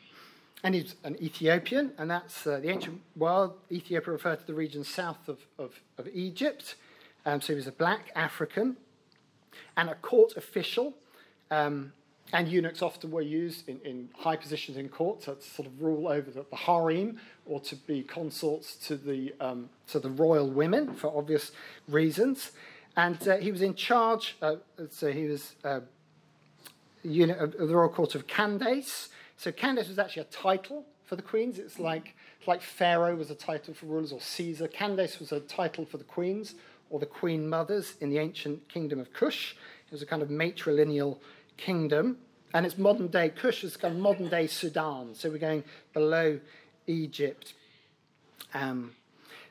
And 0.63 0.75
he's 0.75 0.97
an 1.05 1.17
Ethiopian, 1.23 1.93
and 1.99 2.11
that's 2.11 2.47
uh, 2.47 2.61
the 2.61 2.71
ancient 2.71 3.01
world. 3.15 3.55
Ethiopia 3.71 4.13
referred 4.13 4.41
to 4.41 4.47
the 4.47 4.55
region 4.55 4.85
south 4.85 5.29
of, 5.29 5.39
of, 5.59 5.81
of 5.97 6.09
Egypt. 6.13 6.75
Um, 7.25 7.41
so 7.41 7.53
he 7.53 7.57
was 7.57 7.67
a 7.67 7.73
black 7.73 8.11
African 8.15 8.77
and 9.77 9.89
a 9.89 9.95
court 9.95 10.37
official. 10.37 10.95
Um, 11.51 11.93
and 12.33 12.49
eunuchs 12.49 12.83
often 12.83 13.13
were 13.13 13.23
used 13.23 13.69
in, 13.69 13.81
in 13.85 14.09
high 14.17 14.37
positions 14.37 14.77
in 14.77 14.89
court 14.89 15.21
to 15.23 15.37
sort 15.41 15.69
of 15.69 15.81
rule 15.81 16.09
over 16.09 16.31
the, 16.31 16.45
the 16.51 16.57
harem 16.57 17.21
or 17.45 17.61
to 17.61 17.77
be 17.77 18.03
consorts 18.03 18.75
to 18.89 18.97
the, 18.97 19.33
um, 19.41 19.71
to 19.89 20.01
the 20.01 20.11
royal 20.11 20.51
women 20.51 20.93
for 20.95 21.17
obvious 21.17 21.53
reasons. 21.89 22.51
And 22.97 23.29
uh, 23.29 23.37
he 23.37 23.53
was 23.53 23.63
in 23.63 23.75
charge, 23.75 24.37
uh, 24.41 24.57
so 24.91 25.13
he 25.13 25.25
was 25.25 25.55
uh, 25.65 25.81
eunuch 27.03 27.39
of, 27.39 27.55
of 27.57 27.69
the 27.69 27.77
Royal 27.77 27.91
Court 27.91 28.15
of 28.15 28.27
Candace. 28.27 29.11
So 29.37 29.53
Candace 29.53 29.89
was 29.89 29.99
actually 29.99 30.23
a 30.23 30.27
title 30.27 30.85
for 31.05 31.17
the 31.17 31.23
queens. 31.23 31.59
It's 31.59 31.79
like, 31.79 32.15
like 32.47 32.63
Pharaoh 32.63 33.15
was 33.15 33.31
a 33.31 33.35
title 33.35 33.75
for 33.75 33.87
rulers 33.87 34.13
or 34.13 34.21
Caesar. 34.21 34.67
Candace 34.67 35.21
was 35.21 35.31
a 35.31 35.41
title 35.41 35.85
for 35.85 35.99
the 35.99 36.05
queens 36.05 36.55
or 36.89 36.99
the 36.99 37.07
queen 37.07 37.49
mothers 37.49 37.95
in 38.01 38.09
the 38.09 38.19
ancient 38.19 38.67
kingdom 38.69 38.99
of 38.99 39.13
Kush. 39.13 39.53
It 39.87 39.93
was 39.93 40.03
a 40.03 40.07
kind 40.07 40.23
of 40.23 40.29
matrilineal 40.29 41.19
kingdom. 41.57 42.19
And 42.55 42.65
it's 42.65 42.79
modern 42.79 43.09
day, 43.09 43.29
Kush 43.29 43.63
is 43.63 43.77
kind 43.77 43.95
of 43.95 44.01
modern 44.01 44.29
day 44.29 44.47
Sudan. 44.47 45.15
So 45.15 45.29
we're 45.29 45.39
going 45.39 45.65
below 45.93 46.41
Egypt. 46.87 47.55
Um, 48.55 48.93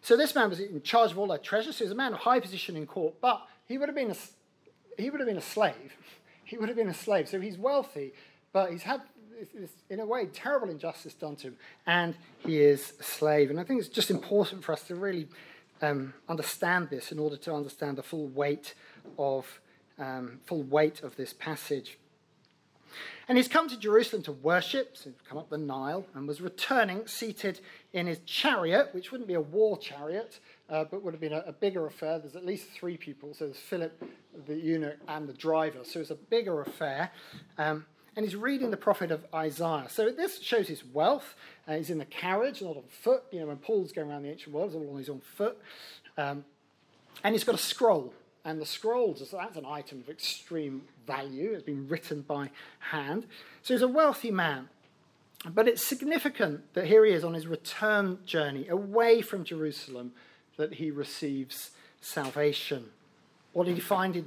so 0.06 0.16
this 0.16 0.36
man 0.36 0.52
was 0.52 0.60
in 0.60 0.84
charge 0.84 1.10
of 1.10 1.18
all 1.18 1.26
their 1.26 1.40
treasure. 1.40 1.72
So 1.72 1.80
he 1.80 1.84
was 1.86 1.92
a 1.92 1.96
man 1.96 2.14
of 2.14 2.20
high 2.20 2.40
position 2.40 2.76
in 2.76 2.86
court, 2.86 3.16
but 3.22 3.42
he 3.68 3.80
would 3.80 3.90
have 3.90 3.96
been 3.96 4.12
a, 4.12 5.02
he 5.02 5.10
would 5.10 5.20
have 5.20 5.28
been 5.28 5.38
a 5.38 5.42
slave. 5.42 5.76
He 6.48 6.60
would 6.60 6.70
have 6.70 6.78
been 6.78 6.90
a 6.90 6.94
slave. 6.94 7.28
So 7.28 7.42
he's 7.42 7.58
wealthy, 7.58 8.14
but 8.54 8.72
he's 8.72 8.84
had, 8.84 9.02
in 9.90 10.00
a 10.00 10.06
way, 10.06 10.28
terrible 10.28 10.70
injustice 10.70 11.16
done 11.16 11.36
to 11.38 11.48
him, 11.48 11.58
and 11.88 12.14
he 12.38 12.60
is 12.60 12.94
a 13.00 13.04
slave. 13.04 13.50
And 13.50 13.60
I 13.60 13.64
think 13.64 13.80
it's 13.80 13.90
just 13.90 14.12
important 14.12 14.64
for 14.64 14.72
us 14.72 14.84
to 14.84 14.94
really 14.94 15.28
um, 15.82 16.14
understand 16.30 16.92
this 16.92 17.12
in 17.12 17.18
order 17.18 17.36
to 17.36 17.52
understand 17.52 17.98
the 17.98 18.04
full 18.04 18.28
weight 18.28 18.76
of 19.18 19.60
um, 19.98 20.40
full 20.46 20.62
weight 20.62 21.02
of 21.02 21.16
this 21.16 21.34
passage. 21.34 21.98
And 23.28 23.38
he's 23.38 23.48
come 23.48 23.68
to 23.70 23.78
Jerusalem 23.78 24.24
to 24.24 24.32
worship, 24.32 24.96
so 24.98 25.10
he's 25.10 25.20
come 25.28 25.38
up 25.38 25.50
the 25.50 25.58
Nile, 25.58 26.06
and 26.14 26.28
was 26.28 26.42
returning 26.42 27.08
seated 27.08 27.60
in 27.94 28.08
his 28.08 28.20
chariot, 28.26 28.90
which 28.94 29.12
wouldn't 29.12 29.28
be 29.28 29.34
a 29.34 29.42
war 29.42 29.78
chariot, 29.78 30.40
uh, 30.70 30.84
but 30.84 31.04
would 31.04 31.14
have 31.14 31.22
been 31.22 31.34
a, 31.34 31.44
a, 31.48 31.52
bigger 31.52 31.86
affair. 31.88 32.20
There's 32.20 32.36
at 32.36 32.46
least 32.46 32.70
three 32.70 32.98
people, 32.98 33.34
so 33.34 33.46
there's 33.46 33.58
Philip, 33.58 34.04
the 34.48 34.56
eunuch, 34.56 34.98
and 35.08 35.28
the 35.28 35.34
driver. 35.34 35.80
So 35.84 36.00
it's 36.00 36.12
a 36.12 36.16
bigger 36.16 36.62
affair. 36.62 37.12
Um, 37.58 37.86
and 38.16 38.26
he's 38.26 38.36
reading 38.36 38.72
the 38.72 38.78
prophet 38.78 39.12
of 39.12 39.26
Isaiah. 39.34 39.88
So 39.90 40.10
this 40.10 40.42
shows 40.42 40.68
his 40.68 40.86
wealth. 40.86 41.36
Uh, 41.68 41.76
he's 41.76 41.90
in 41.90 41.98
the 41.98 42.06
carriage, 42.06 42.62
not 42.62 42.78
on 42.78 42.84
foot. 43.02 43.24
You 43.32 43.42
know, 43.42 43.48
when 43.48 43.58
Paul's 43.58 43.92
going 43.92 44.10
around 44.10 44.24
the 44.24 44.30
ancient 44.30 44.56
world, 44.56 44.72
he's 44.72 44.82
all 44.82 44.90
on 44.90 44.98
his 44.98 45.10
own 45.10 45.22
foot. 45.36 45.58
Um, 46.18 46.46
and 47.24 47.34
he's 47.34 47.44
got 47.44 47.56
a 47.56 47.60
scroll 47.60 48.14
and 48.46 48.62
the 48.62 48.66
scrolls, 48.66 49.28
that's 49.32 49.58
an 49.58 49.66
item 49.66 50.00
of 50.00 50.10
extreme 50.10 50.84
value. 51.08 51.52
It's 51.54 51.64
been 51.64 51.88
written 51.88 52.22
by 52.22 52.52
hand. 52.92 53.26
So 53.64 53.74
he's 53.74 53.82
a 53.82 53.88
wealthy 53.88 54.30
man. 54.30 54.70
But 55.50 55.68
it's 55.68 55.86
significant 55.86 56.74
that 56.76 56.86
here 56.86 57.04
he 57.04 57.12
is 57.12 57.24
on 57.24 57.34
his 57.34 57.48
return 57.48 58.20
journey 58.26 58.68
away 58.68 59.22
from 59.22 59.44
Jerusalem 59.44 60.14
that 60.58 60.76
he 60.76 60.92
receives 60.92 61.72
salvation. 62.02 62.86
What 63.54 63.66
did 63.66 63.76
he 63.76 63.82
find 63.82 64.16
in, 64.16 64.26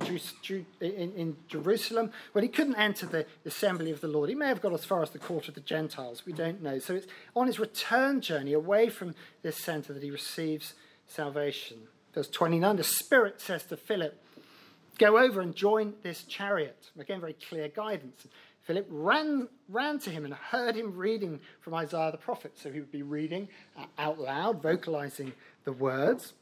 in, 0.80 1.12
in, 1.12 1.37
Jerusalem? 1.48 2.10
Well, 2.34 2.42
he 2.42 2.48
couldn't 2.48 2.76
enter 2.76 3.06
the 3.06 3.26
assembly 3.44 3.90
of 3.90 4.00
the 4.00 4.08
Lord. 4.08 4.30
He 4.30 4.34
may 4.34 4.48
have 4.48 4.62
got 4.62 4.72
as 4.72 4.84
far 4.84 5.02
as 5.02 5.10
the 5.10 5.18
court 5.18 5.48
of 5.48 5.54
the 5.54 5.60
Gentiles. 5.60 6.25
We 6.25 6.32
don't 6.32 6.62
know. 6.62 6.78
So 6.78 6.94
it's 6.94 7.06
on 7.37 7.46
his 7.46 7.58
return 7.58 8.20
journey 8.20 8.52
away 8.52 8.88
from 8.88 9.14
this 9.42 9.56
center 9.56 9.92
that 9.92 10.02
he 10.02 10.10
receives 10.10 10.75
salvation. 11.06 11.88
Verse 12.14 12.28
29 12.28 12.76
the 12.76 12.84
Spirit 12.84 13.40
says 13.40 13.64
to 13.64 13.76
Philip, 13.76 14.20
Go 14.98 15.18
over 15.18 15.40
and 15.40 15.54
join 15.54 15.94
this 16.02 16.24
chariot. 16.24 16.90
Again, 16.98 17.20
very 17.20 17.34
clear 17.34 17.68
guidance. 17.68 18.26
Philip 18.62 18.86
ran, 18.90 19.48
ran 19.68 19.98
to 20.00 20.10
him 20.10 20.24
and 20.24 20.34
heard 20.34 20.74
him 20.74 20.94
reading 20.96 21.40
from 21.60 21.74
Isaiah 21.74 22.10
the 22.10 22.18
prophet. 22.18 22.58
So 22.58 22.70
he 22.70 22.80
would 22.80 22.92
be 22.92 23.02
reading 23.02 23.48
uh, 23.78 23.84
out 23.96 24.18
loud, 24.18 24.60
vocalizing 24.60 25.32
the 25.64 25.72
words. 25.72 26.34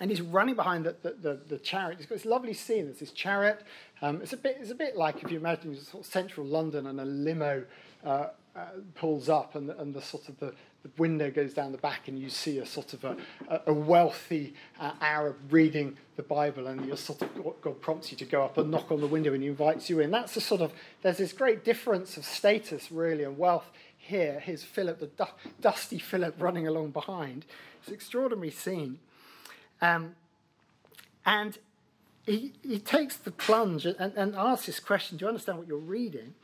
And 0.00 0.10
he's 0.10 0.20
running 0.20 0.54
behind 0.54 0.84
the, 0.84 0.94
the, 1.02 1.16
the, 1.20 1.40
the 1.48 1.58
chariot. 1.58 1.98
He's 1.98 2.06
got 2.06 2.16
this 2.16 2.24
lovely 2.24 2.52
scene. 2.52 2.84
There's 2.84 3.00
this 3.00 3.10
chariot. 3.10 3.64
Um, 4.00 4.20
it's, 4.22 4.32
a 4.32 4.36
bit, 4.36 4.58
it's 4.60 4.70
a 4.70 4.76
bit 4.76 4.96
like 4.96 5.24
if 5.24 5.30
you 5.32 5.38
imagine 5.38 5.74
sort 5.74 6.04
of 6.04 6.10
central 6.10 6.46
London 6.46 6.86
and 6.86 7.00
a 7.00 7.04
limo 7.04 7.64
uh, 8.04 8.28
uh, 8.54 8.66
pulls 8.94 9.28
up 9.28 9.54
and, 9.56 9.70
and 9.70 9.92
the 9.92 10.02
sort 10.02 10.28
of 10.28 10.38
the, 10.38 10.54
the 10.82 10.90
window 10.96 11.30
goes 11.30 11.52
down 11.52 11.72
the 11.72 11.78
back 11.78 12.08
and 12.08 12.18
you 12.18 12.30
see 12.30 12.58
a 12.58 12.66
sort 12.66 12.94
of 12.94 13.04
a, 13.04 13.16
a 13.66 13.72
wealthy 13.72 14.54
uh, 14.78 14.92
Arab 15.00 15.36
reading 15.50 15.96
the 16.16 16.22
Bible 16.22 16.68
and 16.68 16.86
you're 16.86 16.96
sort 16.96 17.20
of, 17.22 17.28
God 17.60 17.80
prompts 17.80 18.10
you 18.10 18.16
to 18.18 18.24
go 18.24 18.42
up 18.42 18.56
and 18.56 18.70
knock 18.70 18.90
on 18.90 19.00
the 19.00 19.06
window 19.06 19.34
and 19.34 19.42
he 19.42 19.48
invites 19.48 19.90
you 19.90 20.00
in. 20.00 20.10
That's 20.10 20.36
a 20.36 20.40
sort 20.40 20.62
of, 20.62 20.72
there's 21.02 21.18
this 21.18 21.32
great 21.32 21.64
difference 21.64 22.16
of 22.16 22.24
status 22.24 22.90
really 22.90 23.24
and 23.24 23.36
wealth 23.36 23.70
here. 23.98 24.40
Here's 24.40 24.64
Philip, 24.64 25.00
the 25.00 25.06
du- 25.06 25.28
dusty 25.60 25.98
Philip 25.98 26.34
running 26.38 26.66
along 26.66 26.90
behind. 26.90 27.44
It's 27.80 27.88
an 27.88 27.94
extraordinary 27.94 28.50
scene. 28.50 28.98
Um, 29.82 30.14
and 31.26 31.58
he, 32.24 32.52
he 32.62 32.78
takes 32.78 33.16
the 33.16 33.30
plunge 33.30 33.84
and, 33.84 33.96
and 33.98 34.34
asks 34.34 34.66
this 34.66 34.80
question, 34.80 35.18
do 35.18 35.24
you 35.24 35.28
understand 35.28 35.58
what 35.58 35.66
you're 35.66 35.78
reading? 35.78 36.34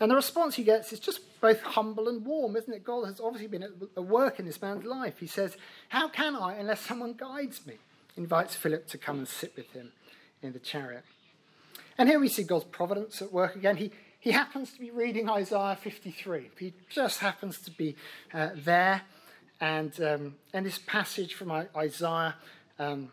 And 0.00 0.10
the 0.10 0.16
response 0.16 0.56
he 0.56 0.64
gets 0.64 0.92
is 0.92 0.98
just 0.98 1.20
both 1.40 1.62
humble 1.62 2.08
and 2.08 2.24
warm, 2.26 2.56
isn't 2.56 2.72
it? 2.72 2.84
God 2.84 3.06
has 3.06 3.20
obviously 3.20 3.46
been 3.46 3.62
at 3.62 4.04
work 4.04 4.40
in 4.40 4.46
this 4.46 4.60
man's 4.60 4.84
life. 4.84 5.18
He 5.20 5.26
says, 5.26 5.56
How 5.88 6.08
can 6.08 6.34
I 6.34 6.54
unless 6.54 6.80
someone 6.80 7.12
guides 7.12 7.64
me? 7.66 7.74
Invites 8.16 8.56
Philip 8.56 8.88
to 8.88 8.98
come 8.98 9.18
and 9.18 9.28
sit 9.28 9.54
with 9.56 9.70
him 9.72 9.92
in 10.42 10.52
the 10.52 10.58
chariot. 10.58 11.04
And 11.96 12.08
here 12.08 12.18
we 12.18 12.28
see 12.28 12.42
God's 12.42 12.64
providence 12.64 13.22
at 13.22 13.32
work 13.32 13.54
again. 13.54 13.76
He, 13.76 13.92
he 14.18 14.32
happens 14.32 14.72
to 14.72 14.80
be 14.80 14.90
reading 14.90 15.28
Isaiah 15.28 15.78
53. 15.80 16.50
He 16.58 16.72
just 16.88 17.20
happens 17.20 17.60
to 17.60 17.70
be 17.70 17.94
uh, 18.32 18.50
there. 18.56 19.02
And, 19.60 19.98
um, 20.02 20.34
and 20.52 20.66
this 20.66 20.78
passage 20.78 21.34
from 21.34 21.52
Isaiah, 21.76 22.34
um, 22.80 23.12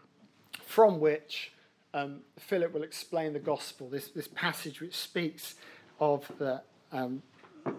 from 0.65 0.99
which 0.99 1.51
um, 1.93 2.21
Philip 2.39 2.73
will 2.73 2.83
explain 2.83 3.33
the 3.33 3.39
gospel, 3.39 3.87
this, 3.87 4.07
this 4.09 4.27
passage 4.27 4.81
which 4.81 4.95
speaks 4.95 5.55
of 5.99 6.29
the 6.39 6.61
um, 6.91 7.21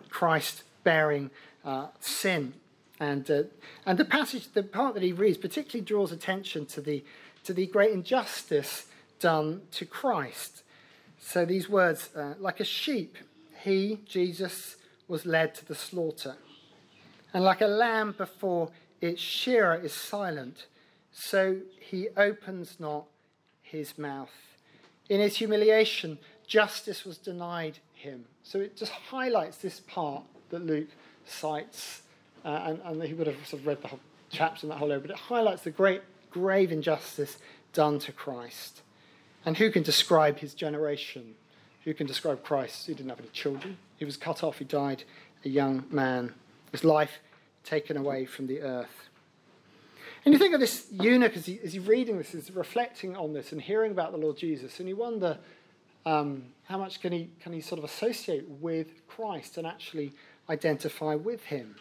Christ 0.08 0.62
bearing 0.84 1.30
uh, 1.64 1.88
sin. 2.00 2.54
And, 3.00 3.28
uh, 3.30 3.42
and 3.84 3.98
the 3.98 4.04
passage, 4.04 4.52
the 4.52 4.62
part 4.62 4.94
that 4.94 5.02
he 5.02 5.12
reads, 5.12 5.38
particularly 5.38 5.84
draws 5.84 6.12
attention 6.12 6.66
to 6.66 6.80
the, 6.80 7.04
to 7.44 7.52
the 7.52 7.66
great 7.66 7.92
injustice 7.92 8.86
done 9.18 9.62
to 9.72 9.84
Christ. 9.84 10.62
So 11.18 11.44
these 11.44 11.68
words, 11.68 12.10
uh, 12.14 12.34
like 12.38 12.60
a 12.60 12.64
sheep, 12.64 13.16
he, 13.62 14.00
Jesus, 14.06 14.76
was 15.08 15.26
led 15.26 15.54
to 15.56 15.64
the 15.64 15.74
slaughter. 15.74 16.36
And 17.32 17.44
like 17.44 17.60
a 17.60 17.66
lamb 17.66 18.14
before 18.16 18.70
its 19.00 19.20
shearer 19.20 19.74
is 19.74 19.92
silent, 19.92 20.66
so 21.12 21.58
he 21.80 22.08
opens 22.16 22.78
not 22.78 23.06
his 23.62 23.98
mouth. 23.98 24.30
In 25.08 25.20
his 25.20 25.36
humiliation, 25.36 26.18
justice 26.46 27.04
was 27.04 27.18
denied 27.18 27.78
him. 28.02 28.24
So 28.42 28.60
it 28.60 28.76
just 28.76 28.92
highlights 28.92 29.58
this 29.58 29.80
part 29.80 30.24
that 30.50 30.66
Luke 30.66 30.88
cites, 31.24 32.02
uh, 32.44 32.48
and, 32.66 32.80
and 32.84 33.02
he 33.02 33.14
would 33.14 33.26
have 33.26 33.36
sort 33.46 33.60
of 33.60 33.66
read 33.66 33.80
the 33.80 33.88
whole 33.88 34.00
chapter 34.30 34.66
and 34.66 34.70
that 34.70 34.78
whole 34.78 34.92
over, 34.92 35.00
but 35.00 35.10
it 35.10 35.16
highlights 35.16 35.62
the 35.62 35.70
great, 35.70 36.02
grave 36.30 36.72
injustice 36.72 37.38
done 37.72 37.98
to 38.00 38.12
Christ. 38.12 38.82
And 39.44 39.56
who 39.56 39.70
can 39.70 39.82
describe 39.82 40.38
his 40.38 40.54
generation? 40.54 41.34
Who 41.84 41.94
can 41.94 42.06
describe 42.06 42.42
Christ? 42.42 42.86
He 42.86 42.94
didn't 42.94 43.10
have 43.10 43.20
any 43.20 43.28
children. 43.28 43.78
He 43.96 44.04
was 44.04 44.16
cut 44.16 44.42
off. 44.42 44.58
He 44.58 44.64
died 44.64 45.04
a 45.44 45.48
young 45.48 45.84
man. 45.90 46.34
His 46.70 46.84
life 46.84 47.20
taken 47.64 47.96
away 47.96 48.24
from 48.24 48.46
the 48.46 48.60
earth. 48.60 49.08
And 50.24 50.32
you 50.32 50.38
think 50.38 50.54
of 50.54 50.60
this 50.60 50.86
eunuch 50.92 51.36
as, 51.36 51.46
he, 51.46 51.58
as 51.64 51.72
he's 51.72 51.86
reading 51.86 52.18
this, 52.18 52.34
is 52.34 52.50
reflecting 52.52 53.16
on 53.16 53.32
this 53.32 53.50
and 53.52 53.60
hearing 53.60 53.90
about 53.90 54.12
the 54.12 54.18
Lord 54.18 54.36
Jesus, 54.36 54.78
and 54.78 54.88
you 54.88 54.96
wonder 54.96 55.38
um, 56.04 56.44
how 56.64 56.78
much 56.78 57.00
can 57.00 57.12
he, 57.12 57.30
can 57.40 57.52
he 57.52 57.60
sort 57.60 57.78
of 57.78 57.84
associate 57.84 58.48
with 58.48 59.06
Christ 59.06 59.58
and 59.58 59.66
actually 59.66 60.12
identify 60.48 61.14
with 61.14 61.44
him. 61.44 61.76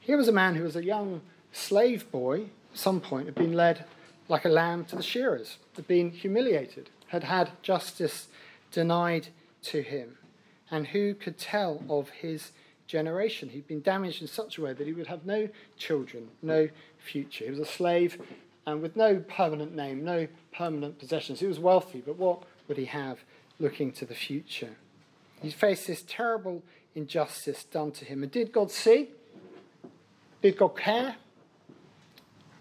Here 0.00 0.16
was 0.16 0.28
a 0.28 0.32
man 0.32 0.54
who 0.54 0.64
was 0.64 0.76
a 0.76 0.84
young 0.84 1.20
slave 1.52 2.10
boy, 2.10 2.42
at 2.72 2.78
some 2.78 3.00
point, 3.00 3.26
had 3.26 3.34
been 3.34 3.52
led 3.52 3.84
like 4.28 4.44
a 4.44 4.48
lamb 4.48 4.84
to 4.86 4.96
the 4.96 5.02
shearers, 5.02 5.58
had 5.74 5.86
been 5.86 6.10
humiliated, 6.10 6.90
had 7.08 7.24
had 7.24 7.50
justice 7.62 8.28
denied 8.72 9.28
to 9.62 9.82
him. 9.82 10.18
And 10.70 10.88
who 10.88 11.14
could 11.14 11.38
tell 11.38 11.82
of 11.88 12.10
his 12.10 12.52
generation? 12.86 13.50
He'd 13.50 13.68
been 13.68 13.82
damaged 13.82 14.20
in 14.20 14.28
such 14.28 14.58
a 14.58 14.62
way 14.62 14.72
that 14.72 14.86
he 14.86 14.92
would 14.92 15.06
have 15.06 15.24
no 15.24 15.48
children, 15.76 16.28
no 16.42 16.68
future. 16.98 17.44
He 17.44 17.50
was 17.50 17.60
a 17.60 17.64
slave 17.64 18.20
and 18.66 18.82
with 18.82 18.96
no 18.96 19.20
permanent 19.20 19.76
name, 19.76 20.04
no 20.04 20.26
permanent 20.52 20.98
possessions. 20.98 21.38
He 21.38 21.46
was 21.46 21.60
wealthy, 21.60 22.02
but 22.04 22.16
what 22.16 22.42
would 22.68 22.78
he 22.78 22.86
have 22.86 23.20
looking 23.58 23.92
to 23.92 24.04
the 24.04 24.14
future? 24.14 24.76
He 25.42 25.50
faced 25.50 25.86
this 25.86 26.02
terrible 26.06 26.62
injustice 26.94 27.64
done 27.64 27.92
to 27.92 28.04
him. 28.04 28.22
And 28.22 28.32
did 28.32 28.52
God 28.52 28.70
see? 28.70 29.10
Did 30.42 30.56
God 30.56 30.76
care? 30.76 31.16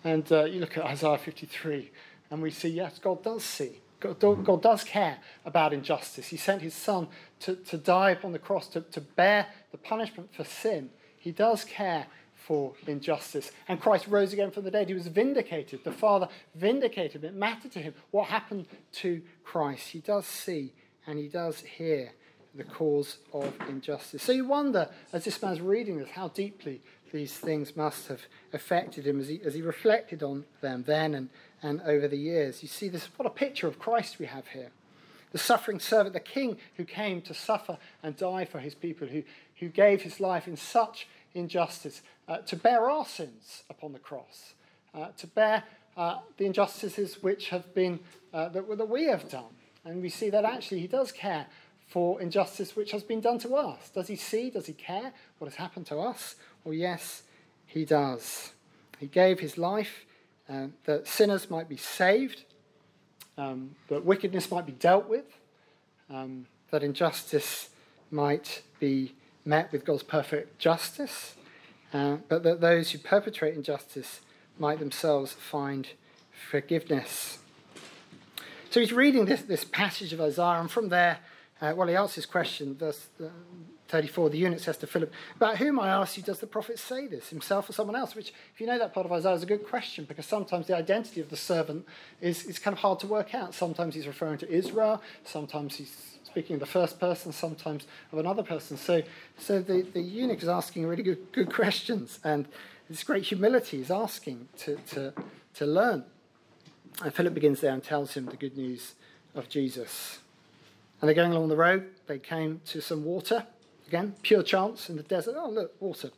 And 0.03 0.29
uh, 0.31 0.45
you 0.45 0.59
look 0.59 0.77
at 0.77 0.85
Isaiah 0.85 1.17
53, 1.17 1.91
and 2.29 2.41
we 2.41 2.51
see, 2.51 2.69
yes, 2.69 2.99
God 2.99 3.23
does 3.23 3.43
see. 3.43 3.79
God, 3.99 4.43
God 4.43 4.61
does 4.61 4.83
care 4.83 5.17
about 5.45 5.73
injustice. 5.73 6.27
He 6.27 6.37
sent 6.37 6.61
his 6.61 6.73
son 6.73 7.07
to, 7.39 7.55
to 7.55 7.77
die 7.77 8.11
upon 8.11 8.33
the 8.33 8.39
cross 8.39 8.67
to, 8.69 8.81
to 8.81 9.01
bear 9.01 9.47
the 9.71 9.77
punishment 9.77 10.29
for 10.35 10.43
sin. 10.43 10.89
He 11.17 11.31
does 11.31 11.63
care 11.63 12.07
for 12.45 12.73
injustice. 12.85 13.51
And 13.67 13.81
Christ 13.81 14.07
rose 14.07 14.31
again 14.31 14.51
from 14.51 14.63
the 14.65 14.71
dead. 14.71 14.87
He 14.87 14.93
was 14.93 15.07
vindicated. 15.07 15.83
The 15.83 15.91
Father 15.91 16.27
vindicated 16.53 17.23
him. 17.23 17.25
It 17.25 17.35
mattered 17.35 17.71
to 17.71 17.79
him 17.79 17.95
what 18.11 18.27
happened 18.27 18.67
to 18.93 19.21
Christ. 19.43 19.89
He 19.89 19.99
does 19.99 20.25
see 20.25 20.73
and 21.07 21.17
he 21.17 21.27
does 21.27 21.61
hear 21.61 22.11
the 22.53 22.63
cause 22.63 23.17
of 23.33 23.53
injustice. 23.67 24.21
So 24.21 24.31
you 24.31 24.45
wonder, 24.45 24.89
as 25.11 25.25
this 25.25 25.41
man's 25.41 25.59
reading 25.59 25.97
this, 25.97 26.09
how 26.11 26.29
deeply 26.29 26.81
these 27.11 27.33
things 27.33 27.75
must 27.75 28.07
have 28.07 28.21
affected 28.53 29.05
him 29.07 29.19
as 29.19 29.27
he, 29.27 29.41
as 29.43 29.53
he 29.53 29.61
reflected 29.61 30.21
on 30.21 30.45
them 30.61 30.83
then 30.85 31.15
and, 31.15 31.29
and 31.61 31.81
over 31.81 32.07
the 32.07 32.17
years. 32.17 32.61
You 32.61 32.69
see, 32.69 32.89
this 32.89 33.09
what 33.17 33.25
a 33.25 33.31
picture 33.31 33.67
of 33.67 33.79
Christ 33.79 34.19
we 34.19 34.25
have 34.27 34.47
here. 34.49 34.71
The 35.31 35.37
suffering 35.37 35.79
servant, 35.79 36.13
the 36.13 36.19
king 36.19 36.57
who 36.75 36.85
came 36.85 37.21
to 37.23 37.33
suffer 37.33 37.77
and 38.03 38.15
die 38.15 38.45
for 38.45 38.59
his 38.59 38.75
people, 38.75 39.07
who, 39.07 39.23
who 39.59 39.67
gave 39.67 40.01
his 40.01 40.19
life 40.19 40.47
in 40.47 40.55
such 40.55 41.07
injustice, 41.33 42.01
uh, 42.27 42.37
to 42.37 42.55
bear 42.55 42.89
our 42.89 43.05
sins 43.05 43.63
upon 43.69 43.93
the 43.93 43.99
cross, 43.99 44.53
uh, 44.93 45.07
to 45.17 45.27
bear 45.27 45.63
uh, 45.97 46.19
the 46.37 46.45
injustices 46.45 47.21
which 47.21 47.49
have 47.49 47.73
been, 47.73 47.99
uh, 48.33 48.49
that, 48.49 48.77
that 48.77 48.89
we 48.89 49.05
have 49.05 49.29
done. 49.29 49.43
And 49.83 50.01
we 50.01 50.09
see 50.09 50.29
that 50.31 50.45
actually 50.45 50.79
he 50.79 50.87
does 50.87 51.11
care 51.11 51.45
for 51.87 52.19
injustice 52.19 52.75
which 52.75 52.91
has 52.91 53.03
been 53.03 53.21
done 53.21 53.37
to 53.39 53.55
us. 53.55 53.89
Does 53.89 54.07
he 54.07 54.15
see? 54.15 54.49
Does 54.49 54.65
he 54.65 54.73
care 54.73 55.13
what 55.37 55.47
has 55.47 55.55
happened 55.55 55.85
to 55.87 55.99
us? 55.99 56.35
Well, 56.63 56.73
yes, 56.73 57.23
he 57.67 57.85
does. 57.85 58.53
He 58.99 59.07
gave 59.07 59.39
his 59.39 59.57
life 59.57 60.05
uh, 60.49 60.67
that 60.85 61.07
sinners 61.07 61.49
might 61.49 61.69
be 61.69 61.77
saved, 61.77 62.43
um, 63.37 63.75
that 63.89 64.05
wickedness 64.05 64.49
might 64.49 64.65
be 64.65 64.71
dealt 64.71 65.07
with, 65.07 65.25
um, 66.09 66.47
that 66.71 66.83
injustice 66.83 67.69
might 68.11 68.61
be 68.79 69.13
met 69.43 69.71
with 69.71 69.85
God's 69.85 70.03
perfect 70.03 70.57
justice, 70.59 71.35
uh, 71.95 72.17
but 72.27 72.43
that 72.43 72.59
those 72.59 72.91
who 72.91 72.97
perpetrate 72.97 73.55
injustice 73.55 74.19
might 74.59 74.79
themselves 74.79 75.31
find 75.31 75.87
forgiveness. 76.49 77.39
So 78.69 78.81
he's 78.81 78.91
reading 78.91 79.23
this, 79.23 79.43
this 79.43 79.63
passage 79.63 80.11
of 80.11 80.19
Isaiah, 80.19 80.59
and 80.59 80.69
from 80.69 80.89
there, 80.89 81.19
uh, 81.61 81.73
well, 81.73 81.87
he 81.87 81.95
asks 81.95 82.17
this 82.17 82.25
question, 82.25 82.75
verse 82.75 83.07
uh, 83.23 83.29
34, 83.87 84.29
the 84.29 84.37
eunuch 84.37 84.59
says 84.59 84.75
to 84.79 84.87
Philip, 84.87 85.09
About 85.37 85.57
whom, 85.57 85.79
I 85.79 85.87
ask 85.87 86.17
you, 86.17 86.23
does 86.23 86.39
the 86.39 86.47
prophet 86.47 86.79
say 86.79 87.07
this, 87.07 87.29
himself 87.29 87.69
or 87.69 87.73
someone 87.73 87.95
else? 87.95 88.13
Which, 88.13 88.33
if 88.53 88.59
you 88.59 88.67
know 88.67 88.77
that 88.77 88.93
part 88.93 89.05
of 89.05 89.11
Isaiah, 89.13 89.35
is 89.35 89.43
a 89.43 89.45
good 89.45 89.65
question 89.65 90.03
because 90.03 90.25
sometimes 90.25 90.67
the 90.67 90.75
identity 90.75 91.21
of 91.21 91.29
the 91.29 91.37
servant 91.37 91.85
is, 92.19 92.43
is 92.43 92.59
kind 92.59 92.73
of 92.73 92.79
hard 92.79 92.99
to 93.01 93.07
work 93.07 93.33
out. 93.33 93.53
Sometimes 93.53 93.95
he's 93.95 94.07
referring 94.07 94.39
to 94.39 94.51
Israel, 94.51 95.01
sometimes 95.23 95.77
he's 95.77 96.17
speaking 96.35 96.59
the 96.59 96.65
first 96.65 96.99
person, 96.99 97.31
sometimes 97.31 97.87
of 98.11 98.19
another 98.19 98.43
person. 98.43 98.75
So, 98.75 99.03
so 99.37 99.61
the, 99.61 99.83
the 99.83 100.01
eunuch 100.01 100.43
is 100.43 100.49
asking 100.49 100.85
really 100.85 101.01
good, 101.01 101.31
good 101.31 101.49
questions, 101.49 102.19
and 102.25 102.45
this 102.89 103.05
great 103.05 103.23
humility 103.23 103.79
is 103.79 103.89
asking 103.89 104.49
to, 104.57 104.75
to, 104.87 105.13
to 105.53 105.65
learn. 105.65 106.03
And 107.01 107.13
Philip 107.13 107.33
begins 107.33 107.61
there 107.61 107.71
and 107.71 107.81
tells 107.81 108.15
him 108.15 108.25
the 108.25 108.35
good 108.35 108.57
news 108.57 108.95
of 109.33 109.47
Jesus. 109.47 110.19
And 110.99 111.07
they're 111.07 111.15
going 111.15 111.31
along 111.31 111.47
the 111.47 111.55
road. 111.55 111.87
They 112.07 112.19
came 112.19 112.59
to 112.65 112.81
some 112.81 113.05
water. 113.05 113.47
Again, 113.87 114.15
pure 114.21 114.43
chance 114.43 114.89
in 114.89 114.97
the 114.97 115.03
desert. 115.03 115.35
Oh, 115.37 115.49
look, 115.49 115.81
water. 115.81 116.11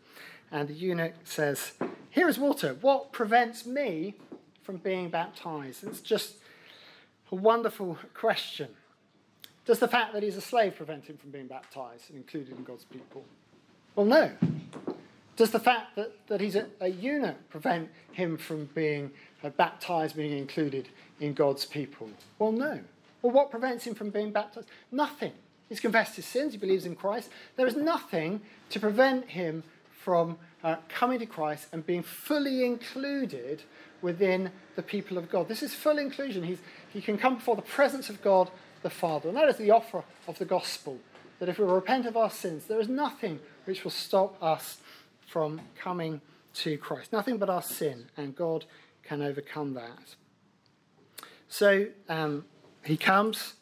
And 0.52 0.68
the 0.68 0.74
eunuch 0.74 1.14
says, 1.26 1.74
Here 2.10 2.28
is 2.28 2.40
water. 2.40 2.76
What 2.82 3.12
prevents 3.12 3.68
me 3.68 4.16
from 4.64 4.78
being 4.78 5.12
baptized? 5.12 5.84
It's 5.84 6.02
just 6.02 6.38
a 7.32 7.36
wonderful 7.36 8.00
question. 8.16 8.70
Does 9.68 9.80
the 9.80 9.88
fact 9.88 10.14
that 10.14 10.24
he's 10.24 10.38
a 10.38 10.42
slave 10.42 10.78
prevent 10.78 11.06
him 11.06 11.18
from 11.18 11.30
being 11.30 11.48
baptized 11.48 12.10
and 12.10 12.18
included 12.18 12.58
in 12.58 12.64
God's 12.64 12.86
people? 12.86 13.26
Well, 13.96 14.06
no. 14.06 14.32
Does 15.36 15.52
the 15.52 15.60
fact 15.60 15.98
that, 15.98 16.14
that 16.28 16.40
he's 16.40 16.56
a, 16.56 16.68
a 16.80 16.88
eunuch 16.88 17.50
prevent 17.50 17.90
him 18.14 18.38
from 18.38 18.70
being 18.74 19.12
uh, 19.44 19.50
baptized, 19.50 20.16
being 20.16 20.38
included 20.38 20.88
in 21.20 21.34
God's 21.34 21.66
people? 21.66 22.10
Well, 22.40 22.54
no. 22.54 22.80
Well, 23.22 23.34
what 23.34 23.52
prevents 23.52 23.86
him 23.86 23.94
from 23.94 24.10
being 24.10 24.32
baptized? 24.32 24.70
Nothing. 24.90 25.34
He's 25.68 25.82
confessed 25.82 26.16
his 26.16 26.26
sins, 26.26 26.54
he 26.54 26.58
believes 26.58 26.86
in 26.86 26.96
Christ. 26.96 27.30
There 27.58 27.68
is 27.68 27.76
nothing 27.76 28.40
to 28.70 28.80
prevent 28.80 29.32
him 29.32 29.64
from 29.92 30.38
uh, 30.64 30.78
coming 30.88 31.20
to 31.20 31.26
Christ 31.26 31.68
and 31.74 31.86
being 31.86 32.04
fully 32.04 32.64
included 32.64 33.64
within 34.02 34.52
the 34.78 34.82
people 34.82 35.18
of 35.18 35.30
God. 35.30 35.50
This 35.50 35.62
is 35.62 35.74
full 35.74 35.98
inclusion. 35.98 36.44
He's, 36.44 36.60
he 36.94 37.02
can 37.02 37.18
come 37.18 37.36
before 37.36 37.56
the 37.56 37.62
presence 37.62 38.10
of 38.10 38.22
God 38.22 38.50
the 38.84 38.90
Father. 38.90 39.30
And 39.30 39.38
that 39.38 39.50
is 39.50 39.58
the 39.58 39.72
offer 39.72 40.04
of 40.28 40.38
the 40.40 40.46
gospel 40.46 40.98
that 41.40 41.50
if 41.50 41.60
we 41.60 41.66
repent 41.66 42.06
of 42.06 42.18
our 42.18 42.30
sins, 42.30 42.66
there 42.66 42.80
is 42.80 42.88
nothing 42.88 43.40
which 43.66 43.84
will 43.84 43.92
stop 43.92 44.42
us 44.42 44.78
from 45.26 45.62
coming 45.78 46.22
to 46.56 46.78
Christ. 46.78 47.14
Nothing 47.14 47.38
but 47.38 47.50
our 47.50 47.62
sin, 47.62 48.06
and 48.16 48.36
God 48.36 48.66
can 49.04 49.22
overcome 49.22 49.74
that. 49.76 50.16
So 51.48 51.88
um, 52.10 52.46
he 52.84 52.98
comes 52.98 53.54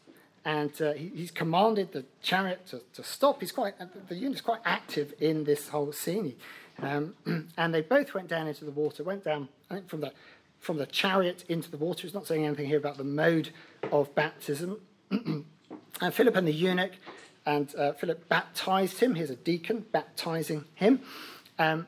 and 0.44 0.80
uh, 0.82 0.94
he, 0.94 1.12
he's 1.16 1.32
commanded 1.32 1.92
the 1.92 2.06
chariot 2.22 2.68
to, 2.68 2.82
to 2.94 3.04
stop. 3.04 3.42
He's 3.42 3.52
quite, 3.52 3.74
uh, 3.80 3.86
the 4.08 4.16
eunuch's 4.16 4.42
quite 4.42 4.62
active 4.64 5.14
in 5.20 5.44
this 5.44 5.70
whole 5.70 5.92
scene. 5.92 6.36
Um, 6.82 7.16
and 7.58 7.74
they 7.74 7.82
both 7.82 8.14
went 8.14 8.28
down 8.28 8.48
into 8.48 8.66
the 8.66 8.72
water, 8.72 9.04
went 9.04 9.24
down, 9.24 9.50
I 9.70 9.76
think, 9.76 9.90
from 9.90 10.02
the, 10.02 10.14
from 10.66 10.78
the 10.78 10.86
chariot 10.88 11.46
into 11.48 11.70
the 11.70 11.78
water. 11.78 12.08
It's 12.08 12.16
not 12.16 12.26
saying 12.26 12.44
anything 12.44 12.66
here 12.66 12.80
about 12.80 12.98
the 12.98 13.04
mode 13.04 13.52
of 13.92 14.16
baptism. 14.16 14.82
and 15.12 15.46
Philip 16.12 16.36
and 16.36 16.48
the 16.48 16.52
eunuch, 16.52 16.94
and 17.46 17.74
uh, 17.76 17.94
Philip 17.94 18.28
baptized 18.28 19.00
him. 19.00 19.14
Here's 19.14 19.30
a 19.30 19.36
deacon 19.36 19.86
baptizing 19.92 20.66
him. 20.74 21.02
Um, 21.60 21.86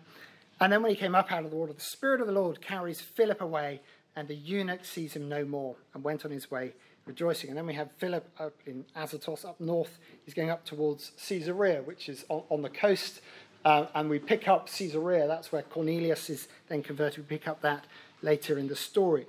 and 0.61 0.71
then 0.71 0.83
when 0.83 0.91
he 0.91 0.95
came 0.95 1.15
up 1.15 1.31
out 1.31 1.43
of 1.43 1.49
the 1.49 1.57
water, 1.57 1.73
the 1.73 1.81
Spirit 1.81 2.21
of 2.21 2.27
the 2.27 2.33
Lord 2.33 2.61
carries 2.61 3.01
Philip 3.01 3.41
away, 3.41 3.81
and 4.15 4.27
the 4.27 4.35
eunuch 4.35 4.85
sees 4.85 5.15
him 5.15 5.27
no 5.27 5.43
more 5.43 5.75
and 5.95 6.03
went 6.03 6.23
on 6.23 6.29
his 6.29 6.51
way 6.51 6.73
rejoicing. 7.07 7.49
And 7.49 7.57
then 7.57 7.65
we 7.65 7.73
have 7.73 7.89
Philip 7.97 8.29
up 8.37 8.53
in 8.67 8.85
Azotus, 8.95 9.43
up 9.43 9.59
north. 9.59 9.97
He's 10.23 10.35
going 10.35 10.51
up 10.51 10.65
towards 10.65 11.13
Caesarea, 11.27 11.81
which 11.81 12.09
is 12.09 12.25
on, 12.29 12.43
on 12.49 12.61
the 12.61 12.69
coast. 12.69 13.21
Uh, 13.65 13.87
and 13.95 14.07
we 14.07 14.19
pick 14.19 14.47
up 14.47 14.69
Caesarea. 14.69 15.27
That's 15.27 15.51
where 15.51 15.63
Cornelius 15.63 16.29
is 16.29 16.47
then 16.67 16.83
converted. 16.83 17.19
We 17.19 17.37
pick 17.37 17.47
up 17.47 17.61
that 17.61 17.87
later 18.21 18.57
in 18.57 18.67
the 18.67 18.75
story. 18.75 19.25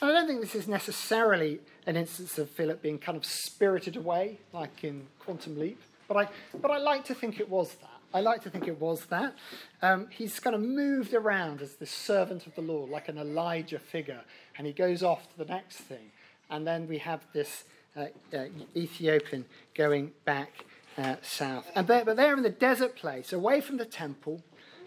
And 0.00 0.10
I 0.10 0.14
don't 0.14 0.26
think 0.26 0.40
this 0.40 0.54
is 0.54 0.68
necessarily 0.68 1.60
an 1.86 1.96
instance 1.96 2.38
of 2.38 2.50
Philip 2.50 2.82
being 2.82 2.98
kind 2.98 3.16
of 3.16 3.24
spirited 3.24 3.96
away, 3.96 4.38
like 4.52 4.84
in 4.84 5.06
Quantum 5.18 5.58
Leap. 5.58 5.80
But 6.08 6.16
I, 6.16 6.28
but 6.60 6.70
I 6.70 6.78
like 6.78 7.04
to 7.06 7.14
think 7.14 7.40
it 7.40 7.48
was 7.48 7.74
that. 7.74 7.90
I 8.12 8.20
like 8.20 8.42
to 8.42 8.50
think 8.50 8.68
it 8.68 8.80
was 8.80 9.06
that. 9.06 9.34
Um, 9.82 10.06
he's 10.10 10.38
kind 10.38 10.54
of 10.54 10.62
moved 10.62 11.14
around 11.14 11.60
as 11.62 11.74
the 11.74 11.86
servant 11.86 12.46
of 12.46 12.54
the 12.54 12.60
Lord, 12.60 12.90
like 12.90 13.08
an 13.08 13.18
Elijah 13.18 13.78
figure, 13.78 14.20
and 14.56 14.66
he 14.66 14.72
goes 14.72 15.02
off 15.02 15.28
to 15.32 15.38
the 15.38 15.44
next 15.46 15.78
thing. 15.78 16.12
And 16.48 16.66
then 16.66 16.86
we 16.86 16.98
have 16.98 17.26
this 17.32 17.64
uh, 17.96 18.06
uh, 18.32 18.44
Ethiopian 18.76 19.46
going 19.74 20.12
back 20.24 20.64
uh, 20.96 21.16
south. 21.22 21.70
And 21.74 21.86
there, 21.86 22.04
but 22.04 22.16
there 22.16 22.36
in 22.36 22.42
the 22.42 22.50
desert 22.50 22.94
place, 22.94 23.32
away 23.32 23.60
from 23.60 23.78
the 23.78 23.84
temple, 23.84 24.42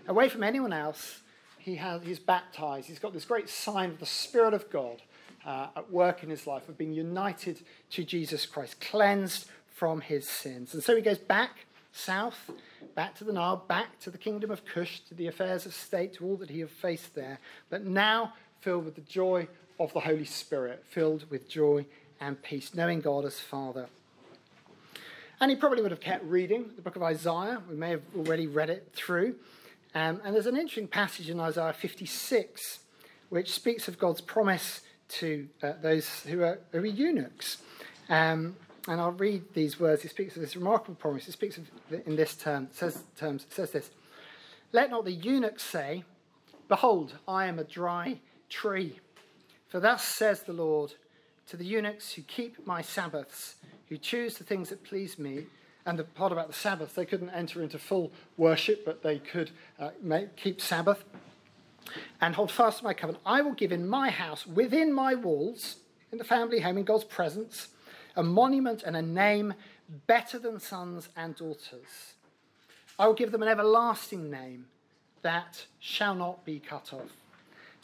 away 0.07 0.29
from 0.29 0.43
anyone 0.43 0.71
else, 0.71 1.21
he 1.67 1.75
has, 1.75 2.01
he's 2.03 2.17
baptized. 2.17 2.87
He's 2.87 2.97
got 2.97 3.11
this 3.11 3.25
great 3.25 3.49
sign 3.49 3.89
of 3.89 3.99
the 3.99 4.05
Spirit 4.05 4.53
of 4.53 4.69
God 4.69 5.01
uh, 5.45 5.67
at 5.75 5.91
work 5.91 6.23
in 6.23 6.29
his 6.29 6.47
life, 6.47 6.69
of 6.69 6.77
being 6.77 6.93
united 6.93 7.61
to 7.91 8.05
Jesus 8.05 8.45
Christ, 8.45 8.79
cleansed 8.79 9.47
from 9.75 9.99
his 9.99 10.27
sins. 10.27 10.73
And 10.73 10.81
so 10.81 10.95
he 10.95 11.01
goes 11.01 11.17
back 11.17 11.65
south, 11.91 12.51
back 12.95 13.15
to 13.15 13.25
the 13.25 13.33
Nile, 13.33 13.65
back 13.67 13.99
to 13.99 14.09
the 14.09 14.17
kingdom 14.17 14.49
of 14.49 14.63
Cush, 14.63 15.01
to 15.09 15.13
the 15.13 15.27
affairs 15.27 15.65
of 15.65 15.73
state, 15.73 16.13
to 16.13 16.25
all 16.25 16.37
that 16.37 16.49
he 16.49 16.61
had 16.61 16.69
faced 16.69 17.15
there, 17.15 17.37
but 17.69 17.83
now 17.85 18.33
filled 18.61 18.85
with 18.85 18.95
the 18.95 19.01
joy 19.01 19.49
of 19.77 19.91
the 19.91 19.99
Holy 19.99 20.25
Spirit, 20.25 20.85
filled 20.89 21.29
with 21.29 21.49
joy 21.49 21.85
and 22.21 22.41
peace, 22.41 22.73
knowing 22.73 23.01
God 23.01 23.25
as 23.25 23.41
Father. 23.41 23.87
And 25.41 25.51
he 25.51 25.57
probably 25.57 25.81
would 25.81 25.91
have 25.91 25.99
kept 25.99 26.23
reading 26.23 26.71
the 26.77 26.81
book 26.81 26.95
of 26.95 27.03
Isaiah. 27.03 27.61
We 27.69 27.75
may 27.75 27.89
have 27.89 28.03
already 28.15 28.47
read 28.47 28.69
it 28.69 28.87
through. 28.93 29.35
Um, 29.97 30.21
and 30.23 30.35
there's 30.35 30.45
an 30.45 30.55
interesting 30.55 30.87
passage 30.87 31.27
in 31.27 31.39
Isaiah 31.39 31.73
56 31.73 32.81
which 33.29 33.51
speaks 33.51 33.87
of 33.87 33.97
God's 33.97 34.21
promise 34.21 34.81
to 35.09 35.47
uh, 35.63 35.73
those 35.81 36.19
who 36.19 36.43
are, 36.43 36.59
who 36.71 36.81
are 36.81 36.85
eunuchs. 36.85 37.57
Um, 38.07 38.55
and 38.87 39.01
I'll 39.01 39.13
read 39.13 39.55
these 39.55 39.79
words. 39.79 40.03
He 40.03 40.07
speaks 40.07 40.35
of 40.35 40.43
this 40.43 40.55
remarkable 40.55 40.93
promise. 40.93 41.25
He 41.25 41.31
speaks 41.31 41.57
of 41.57 41.67
in 42.05 42.15
this 42.15 42.35
term, 42.35 42.67
says, 42.73 43.05
terms, 43.17 43.47
says 43.49 43.71
this 43.71 43.89
Let 44.71 44.91
not 44.91 45.03
the 45.03 45.13
eunuch 45.13 45.59
say, 45.59 46.03
Behold, 46.67 47.15
I 47.27 47.47
am 47.47 47.57
a 47.57 47.63
dry 47.63 48.19
tree. 48.49 48.99
For 49.67 49.79
thus 49.79 50.03
says 50.03 50.43
the 50.43 50.53
Lord 50.53 50.93
to 51.47 51.57
the 51.57 51.65
eunuchs 51.65 52.13
who 52.13 52.21
keep 52.21 52.67
my 52.67 52.83
Sabbaths, 52.83 53.55
who 53.89 53.97
choose 53.97 54.37
the 54.37 54.43
things 54.43 54.69
that 54.69 54.83
please 54.83 55.17
me. 55.17 55.47
And 55.87 55.97
the 55.97 56.03
part 56.03 56.33
about 56.33 56.47
the 56.47 56.53
Sabbath, 56.53 56.95
they 56.95 57.05
couldn't 57.05 57.29
enter 57.29 57.63
into 57.63 57.79
full 57.79 58.11
worship, 58.35 58.83
but 58.83 59.03
they 59.03 59.19
could 59.19 59.51
uh, 59.79 59.91
make, 60.03 60.35
keep 60.35 60.59
Sabbath 60.59 61.05
and 62.19 62.35
hold 62.35 62.51
fast 62.51 62.79
to 62.79 62.83
my 62.83 62.93
covenant. 62.93 63.23
I 63.25 63.41
will 63.41 63.53
give 63.53 63.71
in 63.71 63.87
my 63.87 64.09
house, 64.09 64.45
within 64.45 64.91
my 64.91 65.15
walls, 65.15 65.77
in 66.11 66.17
the 66.17 66.25
family 66.25 66.59
home, 66.59 66.77
in 66.77 66.83
God's 66.83 67.05
presence, 67.05 67.69
a 68.17 68.21
monument 68.21 68.83
and 68.83 68.97
a 68.97 69.01
name 69.01 69.53
better 70.07 70.37
than 70.37 70.59
sons 70.59 71.07
and 71.15 71.37
daughters. 71.37 72.15
I 72.99 73.07
will 73.07 73.13
give 73.13 73.31
them 73.31 73.41
an 73.41 73.47
everlasting 73.47 74.29
name 74.29 74.65
that 75.21 75.67
shall 75.79 76.15
not 76.15 76.43
be 76.43 76.59
cut 76.59 76.91
off. 76.91 77.11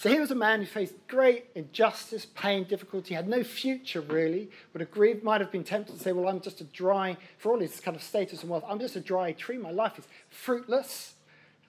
So 0.03 0.09
here 0.09 0.19
was 0.19 0.31
a 0.31 0.35
man 0.35 0.59
who 0.59 0.65
faced 0.65 0.95
great 1.07 1.45
injustice, 1.55 2.25
pain, 2.25 2.65
difficulty, 2.65 3.13
had 3.13 3.25
no 3.25 3.41
future 3.41 4.01
really, 4.01 4.49
would 4.73 4.81
agree, 4.81 5.13
might 5.23 5.39
have 5.39 5.49
been 5.49 5.63
tempted 5.63 5.95
to 5.95 6.03
say, 6.03 6.11
Well, 6.11 6.27
I'm 6.27 6.41
just 6.41 6.59
a 6.59 6.65
dry, 6.65 7.15
for 7.37 7.53
all 7.53 7.59
his 7.61 7.79
kind 7.79 7.95
of 7.95 8.03
status 8.03 8.41
and 8.41 8.49
wealth, 8.49 8.65
I'm 8.67 8.81
just 8.81 8.97
a 8.97 8.99
dry 8.99 9.31
tree. 9.31 9.57
My 9.57 9.71
life 9.71 9.97
is 9.97 10.05
fruitless. 10.29 11.13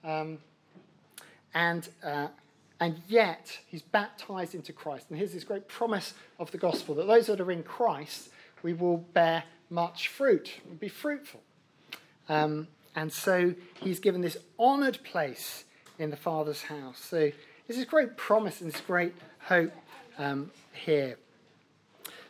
Um, 0.03 0.39
and, 1.53 1.87
uh, 2.03 2.27
and 2.81 3.01
yet 3.07 3.57
he's 3.67 3.83
baptized 3.83 4.53
into 4.53 4.73
Christ. 4.73 5.05
And 5.07 5.17
here's 5.17 5.31
this 5.31 5.45
great 5.45 5.69
promise 5.69 6.13
of 6.37 6.51
the 6.51 6.57
gospel 6.57 6.93
that 6.95 7.07
those 7.07 7.27
that 7.27 7.39
are 7.39 7.51
in 7.51 7.63
Christ, 7.63 8.31
we 8.63 8.73
will 8.73 8.97
bear 8.97 9.45
much 9.69 10.09
fruit, 10.09 10.59
we'll 10.65 10.75
be 10.75 10.89
fruitful. 10.89 11.39
Um, 12.27 12.67
and 12.97 13.13
so 13.13 13.55
he's 13.81 14.01
given 14.01 14.19
this 14.19 14.35
honored 14.59 14.99
place 15.05 15.63
in 15.97 16.09
the 16.09 16.17
Father's 16.17 16.63
house. 16.63 16.99
So 16.99 17.31
this 17.67 17.77
is 17.77 17.85
great 17.85 18.17
promise 18.17 18.61
and 18.61 18.71
this 18.71 18.81
great 18.81 19.13
hope 19.47 19.73
um, 20.17 20.51
here. 20.73 21.17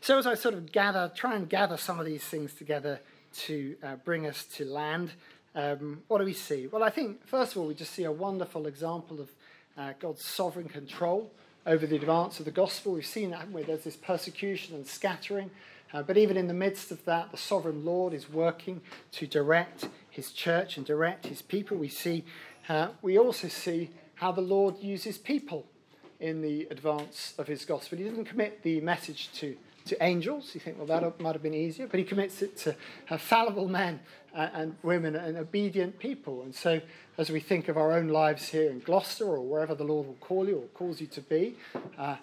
So 0.01 0.17
as 0.17 0.27
I 0.27 0.35
sort 0.35 0.53
of 0.53 0.71
gather, 0.71 1.11
try 1.15 1.35
and 1.35 1.49
gather 1.49 1.77
some 1.77 1.99
of 1.99 2.05
these 2.05 2.23
things 2.23 2.53
together 2.53 2.99
to 3.37 3.75
uh, 3.83 3.95
bring 3.97 4.27
us 4.27 4.45
to 4.55 4.65
land, 4.65 5.11
um, 5.55 6.03
what 6.07 6.19
do 6.19 6.25
we 6.25 6.33
see? 6.33 6.67
Well, 6.67 6.83
I 6.83 6.89
think, 6.89 7.25
first 7.25 7.53
of 7.53 7.57
all, 7.59 7.67
we 7.67 7.73
just 7.73 7.93
see 7.93 8.03
a 8.03 8.11
wonderful 8.11 8.67
example 8.67 9.19
of 9.19 9.29
uh, 9.77 9.93
God's 9.99 10.23
sovereign 10.23 10.69
control 10.69 11.31
over 11.65 11.85
the 11.87 11.95
advance 11.95 12.39
of 12.39 12.45
the 12.45 12.51
gospel. 12.51 12.93
We've 12.93 13.05
seen 13.05 13.31
that, 13.31 13.49
where 13.51 13.63
there's 13.63 13.83
this 13.83 13.95
persecution 13.95 14.75
and 14.75 14.85
scattering. 14.85 15.49
Uh, 15.93 16.03
but 16.03 16.17
even 16.17 16.37
in 16.37 16.47
the 16.47 16.53
midst 16.53 16.91
of 16.91 17.03
that, 17.05 17.31
the 17.31 17.37
sovereign 17.37 17.85
Lord 17.85 18.13
is 18.13 18.29
working 18.29 18.81
to 19.13 19.27
direct 19.27 19.87
his 20.09 20.31
church 20.31 20.77
and 20.77 20.85
direct 20.85 21.27
his 21.27 21.41
people. 21.41 21.77
We 21.77 21.89
see, 21.89 22.25
uh, 22.69 22.89
we 23.01 23.17
also 23.17 23.47
see 23.47 23.89
how 24.15 24.31
the 24.31 24.41
Lord 24.41 24.79
uses 24.79 25.17
people 25.17 25.65
in 26.19 26.41
the 26.41 26.67
advance 26.71 27.33
of 27.37 27.47
his 27.47 27.65
gospel. 27.65 27.97
He 27.97 28.03
didn't 28.03 28.25
commit 28.25 28.63
the 28.63 28.81
message 28.81 29.31
to 29.33 29.55
to 29.85 30.03
angels. 30.03 30.51
You 30.53 30.61
think, 30.61 30.77
well, 30.77 30.87
that 30.87 31.19
might 31.19 31.33
have 31.33 31.43
been 31.43 31.53
easier, 31.53 31.87
but 31.87 31.99
he 31.99 32.03
commits 32.03 32.41
it 32.41 32.57
to 32.57 32.75
uh, 33.09 33.17
fallible 33.17 33.67
men 33.67 33.99
uh, 34.35 34.49
and 34.53 34.75
women 34.83 35.15
and 35.15 35.37
obedient 35.37 35.99
people. 35.99 36.41
And 36.41 36.53
so, 36.53 36.81
as 37.17 37.29
we 37.29 37.39
think 37.39 37.67
of 37.67 37.77
our 37.77 37.93
own 37.93 38.09
lives 38.09 38.49
here 38.49 38.69
in 38.69 38.79
Gloucester 38.79 39.25
or 39.25 39.41
wherever 39.41 39.75
the 39.75 39.83
Lord 39.83 40.07
will 40.07 40.15
call 40.15 40.47
you 40.47 40.57
or 40.57 40.67
calls 40.73 40.99
you 40.99 41.07
to 41.07 41.21
be, 41.21 41.55
uh, 41.97 42.17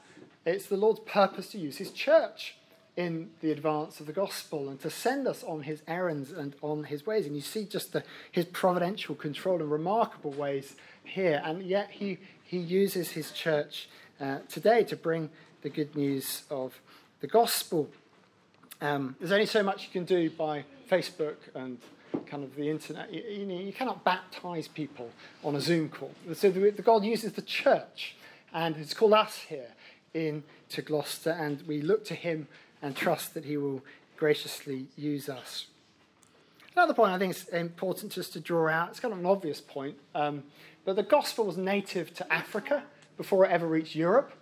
it's 0.45 0.67
the 0.67 0.77
Lord's 0.77 1.01
purpose 1.01 1.51
to 1.53 1.59
use 1.59 1.79
his 1.79 1.93
church 1.93 2.57
in 2.97 3.31
the 3.41 3.51
advance 3.51 4.01
of 4.01 4.07
the 4.07 4.13
gospel 4.13 4.69
and 4.69 4.81
to 4.81 4.91
send 4.91 5.27
us 5.27 5.43
on 5.45 5.63
his 5.63 5.83
errands 5.89 6.31
and 6.31 6.55
on 6.63 6.85
his 6.85 7.07
ways. 7.07 7.27
And 7.27 7.35
you 7.35 7.41
see 7.41 7.65
just 7.65 7.93
the, 7.93 8.05
his 8.31 8.45
providential 8.45 9.15
control 9.15 9.61
in 9.61 9.71
remarkable 9.71 10.33
ways 10.33 10.77
here. 11.03 11.41
And 11.45 11.63
yet 11.63 11.91
he, 11.91 12.19
he 12.45 12.59
uses 12.59 13.13
his 13.13 13.31
church 13.31 13.89
uh, 14.21 14.41
today 14.49 14.85
to 14.85 14.97
bring 14.97 15.31
the 15.63 15.71
good 15.71 15.97
news 15.97 16.43
of 16.51 16.81
the 17.21 17.27
gospel. 17.27 17.89
Um, 18.81 19.17
there's 19.19 19.33
only 19.33 19.47
so 19.47 19.63
much 19.63 19.85
you 19.85 19.91
can 19.91 20.05
do 20.05 20.29
by 20.29 20.65
Facebook 20.91 21.37
and 21.55 21.79
kind 22.27 22.45
of 22.45 22.55
the 22.57 22.69
internet. 22.69 23.13
You, 23.13 23.23
you, 23.23 23.47
know, 23.47 23.59
you 23.59 23.73
cannot 23.73 24.05
baptize 24.05 24.69
people 24.69 25.11
on 25.43 25.57
a 25.57 25.61
Zoom 25.61 25.89
call. 25.89 26.11
So 26.35 26.51
the, 26.51 26.71
the 26.71 26.83
God 26.83 27.05
uses 27.05 27.33
the 27.33 27.43
church, 27.43 28.17
and 28.53 28.77
He's 28.77 28.93
called 28.93 29.15
us 29.15 29.39
here 29.49 29.69
into 30.13 30.83
Gloucester, 30.83 31.31
and 31.31 31.63
we 31.67 31.81
look 31.81 32.05
to 32.07 32.15
Him 32.15 32.49
and 32.83 32.95
trust 32.95 33.35
that 33.35 33.45
He 33.45 33.57
will 33.57 33.83
graciously 34.17 34.87
use 34.97 35.29
us. 35.29 35.67
Another 36.75 36.95
point 36.95 37.13
I 37.13 37.19
think 37.19 37.35
is 37.35 37.49
important 37.49 38.13
just 38.13 38.33
to 38.33 38.41
draw 38.41 38.69
out, 38.69 38.91
it's 38.91 39.01
kind 39.01 39.13
of 39.13 39.21
an 39.21 39.27
obvious 39.27 39.61
point, 39.61 39.97
um, 40.15 40.43
but 40.85 40.97
the 40.97 41.03
gospel 41.03 41.45
was 41.45 41.57
native 41.57 42.13
to 42.15 42.33
Africa 42.33 42.83
before 43.17 43.45
it 43.45 43.51
ever 43.51 43.67
reached 43.67 43.95
Europe. 43.95 44.33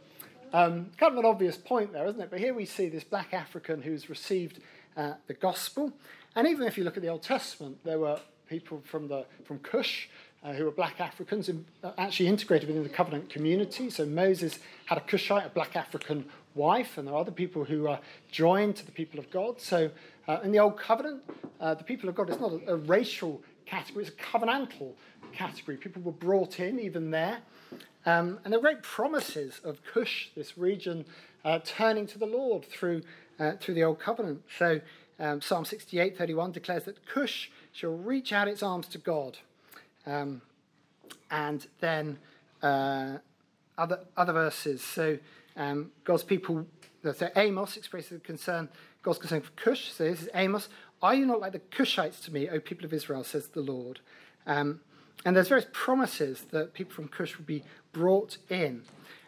Um, 0.53 0.90
kind 0.96 1.12
of 1.12 1.18
an 1.18 1.24
obvious 1.24 1.57
point 1.57 1.92
there, 1.92 2.07
isn't 2.07 2.20
it? 2.20 2.31
But 2.31 2.40
here 2.40 2.55
we 2.55 2.64
see 2.64 2.88
this 2.88 3.05
black 3.05 3.33
African 3.33 3.83
who's 3.83 4.09
received 4.09 4.61
uh, 4.96 5.14
the 5.26 5.35
gospel. 5.35 5.92
And 6.35 6.46
even 6.46 6.66
if 6.66 6.76
you 6.76 6.85
look 6.85 6.96
at 6.96 7.03
the 7.03 7.09
Old 7.09 7.22
Testament, 7.22 7.79
there 7.85 7.98
were 7.98 8.18
people 8.48 8.83
from, 8.85 9.09
the, 9.09 9.26
from 9.44 9.59
Cush 9.61 10.09
uh, 10.42 10.53
who 10.53 10.64
were 10.64 10.70
black 10.70 11.00
Africans 11.00 11.48
and 11.48 11.64
uh, 11.85 11.92
actually 11.98 12.29
integrated 12.29 12.68
within 12.68 12.83
the 12.83 12.88
covenant 12.88 13.29
community. 13.29 13.90
So 13.90 14.07
Moses 14.07 14.59
had 14.87 14.98
a 14.98 15.03
Cushite, 15.03 15.46
a 15.46 15.50
black 15.50 15.76
African 15.76 16.24
wife, 16.54 16.98
and 16.98 17.06
there 17.06 17.14
are 17.14 17.20
other 17.20 17.30
people 17.30 17.64
who 17.64 17.86
are 17.86 18.00
joined 18.30 18.76
to 18.76 18.86
the 18.86 18.92
people 18.92 19.18
of 19.18 19.30
God. 19.30 19.60
So 19.60 19.90
uh, 20.28 20.40
in 20.42 20.52
the 20.52 20.58
Old 20.58 20.78
Covenant, 20.78 21.22
uh, 21.60 21.74
the 21.74 21.84
people 21.84 22.08
of 22.08 22.14
God, 22.14 22.30
it's 22.30 22.40
not 22.40 22.52
a, 22.52 22.72
a 22.72 22.76
racial 22.76 23.42
category, 23.66 24.04
it's 24.04 24.14
a 24.14 24.38
covenantal 24.38 24.92
category. 25.32 25.76
People 25.76 26.02
were 26.02 26.12
brought 26.12 26.60
in 26.60 26.80
even 26.80 27.10
there. 27.10 27.38
Um, 28.06 28.38
and 28.44 28.54
are 28.54 28.60
great 28.60 28.82
promises 28.82 29.60
of 29.62 29.80
Cush, 29.84 30.30
this 30.34 30.56
region, 30.56 31.04
uh, 31.44 31.60
turning 31.64 32.06
to 32.08 32.18
the 32.18 32.26
Lord 32.26 32.64
through, 32.64 33.02
uh, 33.38 33.52
through 33.60 33.74
the 33.74 33.84
Old 33.84 34.00
Covenant. 34.00 34.42
So 34.58 34.80
um, 35.18 35.40
Psalm 35.40 35.64
68, 35.64 36.16
31 36.16 36.52
declares 36.52 36.84
that 36.84 37.06
Cush 37.06 37.50
shall 37.72 37.94
reach 37.94 38.32
out 38.32 38.48
its 38.48 38.62
arms 38.62 38.88
to 38.88 38.98
God. 38.98 39.38
Um, 40.06 40.42
and 41.30 41.66
then 41.80 42.18
uh, 42.62 43.18
other, 43.76 44.00
other 44.16 44.32
verses. 44.32 44.82
So 44.82 45.18
um, 45.56 45.90
God's 46.04 46.22
people, 46.22 46.66
so 47.02 47.28
Amos 47.36 47.76
expresses 47.76 48.20
concern, 48.22 48.68
God's 49.02 49.18
concern 49.18 49.42
for 49.42 49.50
Cush. 49.52 49.92
So 49.92 50.04
this 50.04 50.22
is 50.22 50.28
Amos. 50.34 50.68
Are 51.02 51.14
you 51.14 51.26
not 51.26 51.40
like 51.40 51.52
the 51.52 51.60
Cushites 51.60 52.22
to 52.24 52.32
me, 52.32 52.48
O 52.48 52.60
people 52.60 52.84
of 52.84 52.92
Israel, 52.92 53.24
says 53.24 53.48
the 53.48 53.60
Lord? 53.60 54.00
Um, 54.46 54.80
and 55.24 55.36
there's 55.36 55.48
various 55.48 55.68
promises 55.72 56.46
that 56.50 56.74
people 56.74 56.92
from 56.94 57.08
Cush 57.08 57.38
will 57.38 57.44
be 57.44 57.64
brought 57.92 58.38
in. 58.48 58.82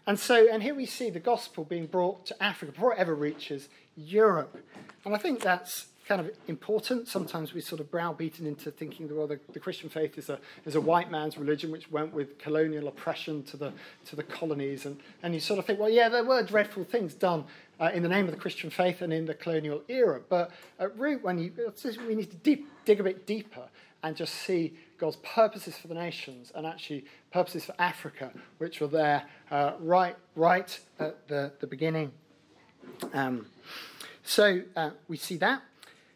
And 0.07 0.19
so, 0.19 0.49
and 0.51 0.63
here 0.63 0.75
we 0.75 0.87
see 0.87 1.11
the 1.11 1.21
gospel 1.21 1.65
being 1.65 1.87
brought 1.87 2.27
to 2.27 2.43
Africa 2.43 2.73
before 2.73 2.93
it 2.93 2.99
ever 2.99 3.15
reaches 3.15 3.69
Europe. 3.97 4.59
And 5.05 5.15
I 5.15 5.19
think 5.19 5.41
that's 5.41 5.87
kind 6.07 6.21
of 6.21 6.31
important. 6.49 7.09
Sometimes 7.09 7.55
we're 7.55 7.61
sort 7.61 7.81
of 7.81 7.91
browbeaten 7.91 8.47
into 8.47 8.71
thinking 8.71 9.09
that 9.09 9.17
well, 9.17 9.27
the, 9.27 9.39
the, 9.53 9.61
Christian 9.61 9.89
faith 9.89 10.19
is 10.19 10.29
a, 10.29 10.39
is 10.67 10.75
a 10.75 10.81
white 10.81 11.11
man's 11.11 11.39
religion 11.39 11.71
which 11.71 11.91
went 11.91 12.13
with 12.13 12.39
colonial 12.39 12.89
oppression 12.89 13.43
to 13.45 13.57
the, 13.57 13.73
to 14.07 14.17
the 14.17 14.23
colonies. 14.23 14.85
And, 14.85 14.99
and 15.23 15.35
you 15.35 15.41
sort 15.41 15.59
of 15.59 15.67
think, 15.67 15.79
well, 15.79 15.91
yeah, 15.91 16.09
there 16.09 16.25
were 16.25 16.43
dreadful 16.43 16.85
things 16.85 17.15
done 17.15 17.45
uh, 17.81 17.91
in 17.95 18.03
the 18.03 18.09
name 18.09 18.25
of 18.27 18.33
the 18.33 18.41
Christian 18.41 18.71
faith 18.71 19.03
and 19.03 19.13
in 19.13 19.27
the 19.27 19.35
colonial 19.35 19.83
era. 19.89 20.21
But 20.29 20.51
at 20.79 20.97
root, 20.99 21.23
when 21.23 21.39
you, 21.39 21.53
we 22.07 22.15
need 22.15 22.31
to 22.31 22.37
deep, 22.37 22.69
dig 22.85 23.01
a 23.01 23.05
bit 23.05 23.27
deeper 23.27 23.69
and 24.03 24.17
just 24.17 24.35
see 24.35 24.75
God's 24.99 25.17
purposes 25.17 25.77
for 25.77 25.89
the 25.89 25.95
nations 25.95 26.53
and 26.55 26.67
actually 26.67 27.05
purposes 27.33 27.65
for 27.65 27.75
Africa, 27.79 28.33
which 28.59 28.81
were 28.81 28.89
there 28.89 29.25
uh, 29.51 29.73
right, 29.81 30.17
right 30.35 30.79
at 30.99 31.29
the, 31.29 31.53
the 31.61 31.67
beginning. 31.67 32.11
Um, 33.13 33.47
so 34.25 34.63
uh, 34.77 34.91
we 35.09 35.17
see 35.17 35.37
that. 35.39 35.63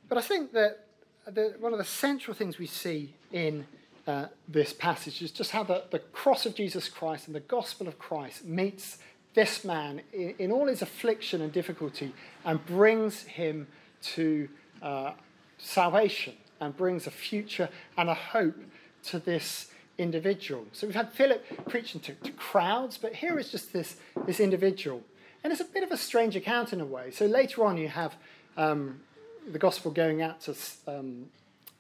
But 0.09 0.19
I 0.19 0.21
think 0.21 0.53
that 0.53 0.87
the, 1.27 1.55
one 1.59 1.73
of 1.73 1.79
the 1.79 1.85
central 1.85 2.35
things 2.35 2.59
we 2.59 2.67
see 2.67 3.15
in 3.33 3.67
uh, 4.07 4.27
this 4.47 4.73
passage 4.73 5.21
is 5.21 5.33
just 5.33 5.51
how 5.51 5.65
the, 5.65 5.85
the 5.91 5.99
cross 5.99 6.47
of 6.47 6.55
Jesus 6.55 6.89
Christ 6.89 7.27
and 7.27 7.35
the 7.35 7.41
gospel 7.41 7.89
of 7.89 7.99
Christ 7.99 8.45
meets 8.45 8.99
this 9.35 9.65
man 9.65 10.01
in, 10.13 10.35
in 10.39 10.53
all 10.53 10.67
his 10.67 10.83
affliction 10.83 11.43
and 11.43 11.53
difficulty 11.53 12.13
and 12.45 12.65
brings 12.67 13.23
him 13.23 13.67
to 14.01 14.49
uh, 14.81 15.13
salvation 15.59 16.35
and 16.61 16.77
brings 16.77 17.07
a 17.07 17.11
future 17.11 17.69
and 17.99 18.09
a 18.09 18.15
hope 18.15 18.57
to 19.03 19.19
this 19.19 19.71
individual. 19.99 20.65
So 20.73 20.87
we've 20.87 20.97
had 20.97 21.13
Philip 21.13 21.69
preaching 21.69 22.01
to, 22.03 22.15
to 22.15 22.31
crowds, 22.33 22.99
but 22.99 23.15
here 23.15 23.39
is 23.39 23.51
just 23.51 23.73
this, 23.73 23.97
this 24.27 24.41
individual. 24.41 25.03
And 25.43 25.53
it's 25.53 25.61
a 25.61 25.65
bit 25.65 25.83
of 25.83 25.91
a 25.91 25.97
strange 25.97 26.37
account 26.37 26.73
in 26.73 26.81
a 26.81 26.87
way. 26.87 27.11
So 27.11 27.27
later 27.27 27.65
on, 27.65 27.77
you 27.77 27.89
have 27.89 28.15
um, 28.57 29.01
the 29.47 29.59
gospel 29.59 29.91
going 29.91 30.23
out 30.23 30.41
to 30.43 30.55
um, 30.87 31.27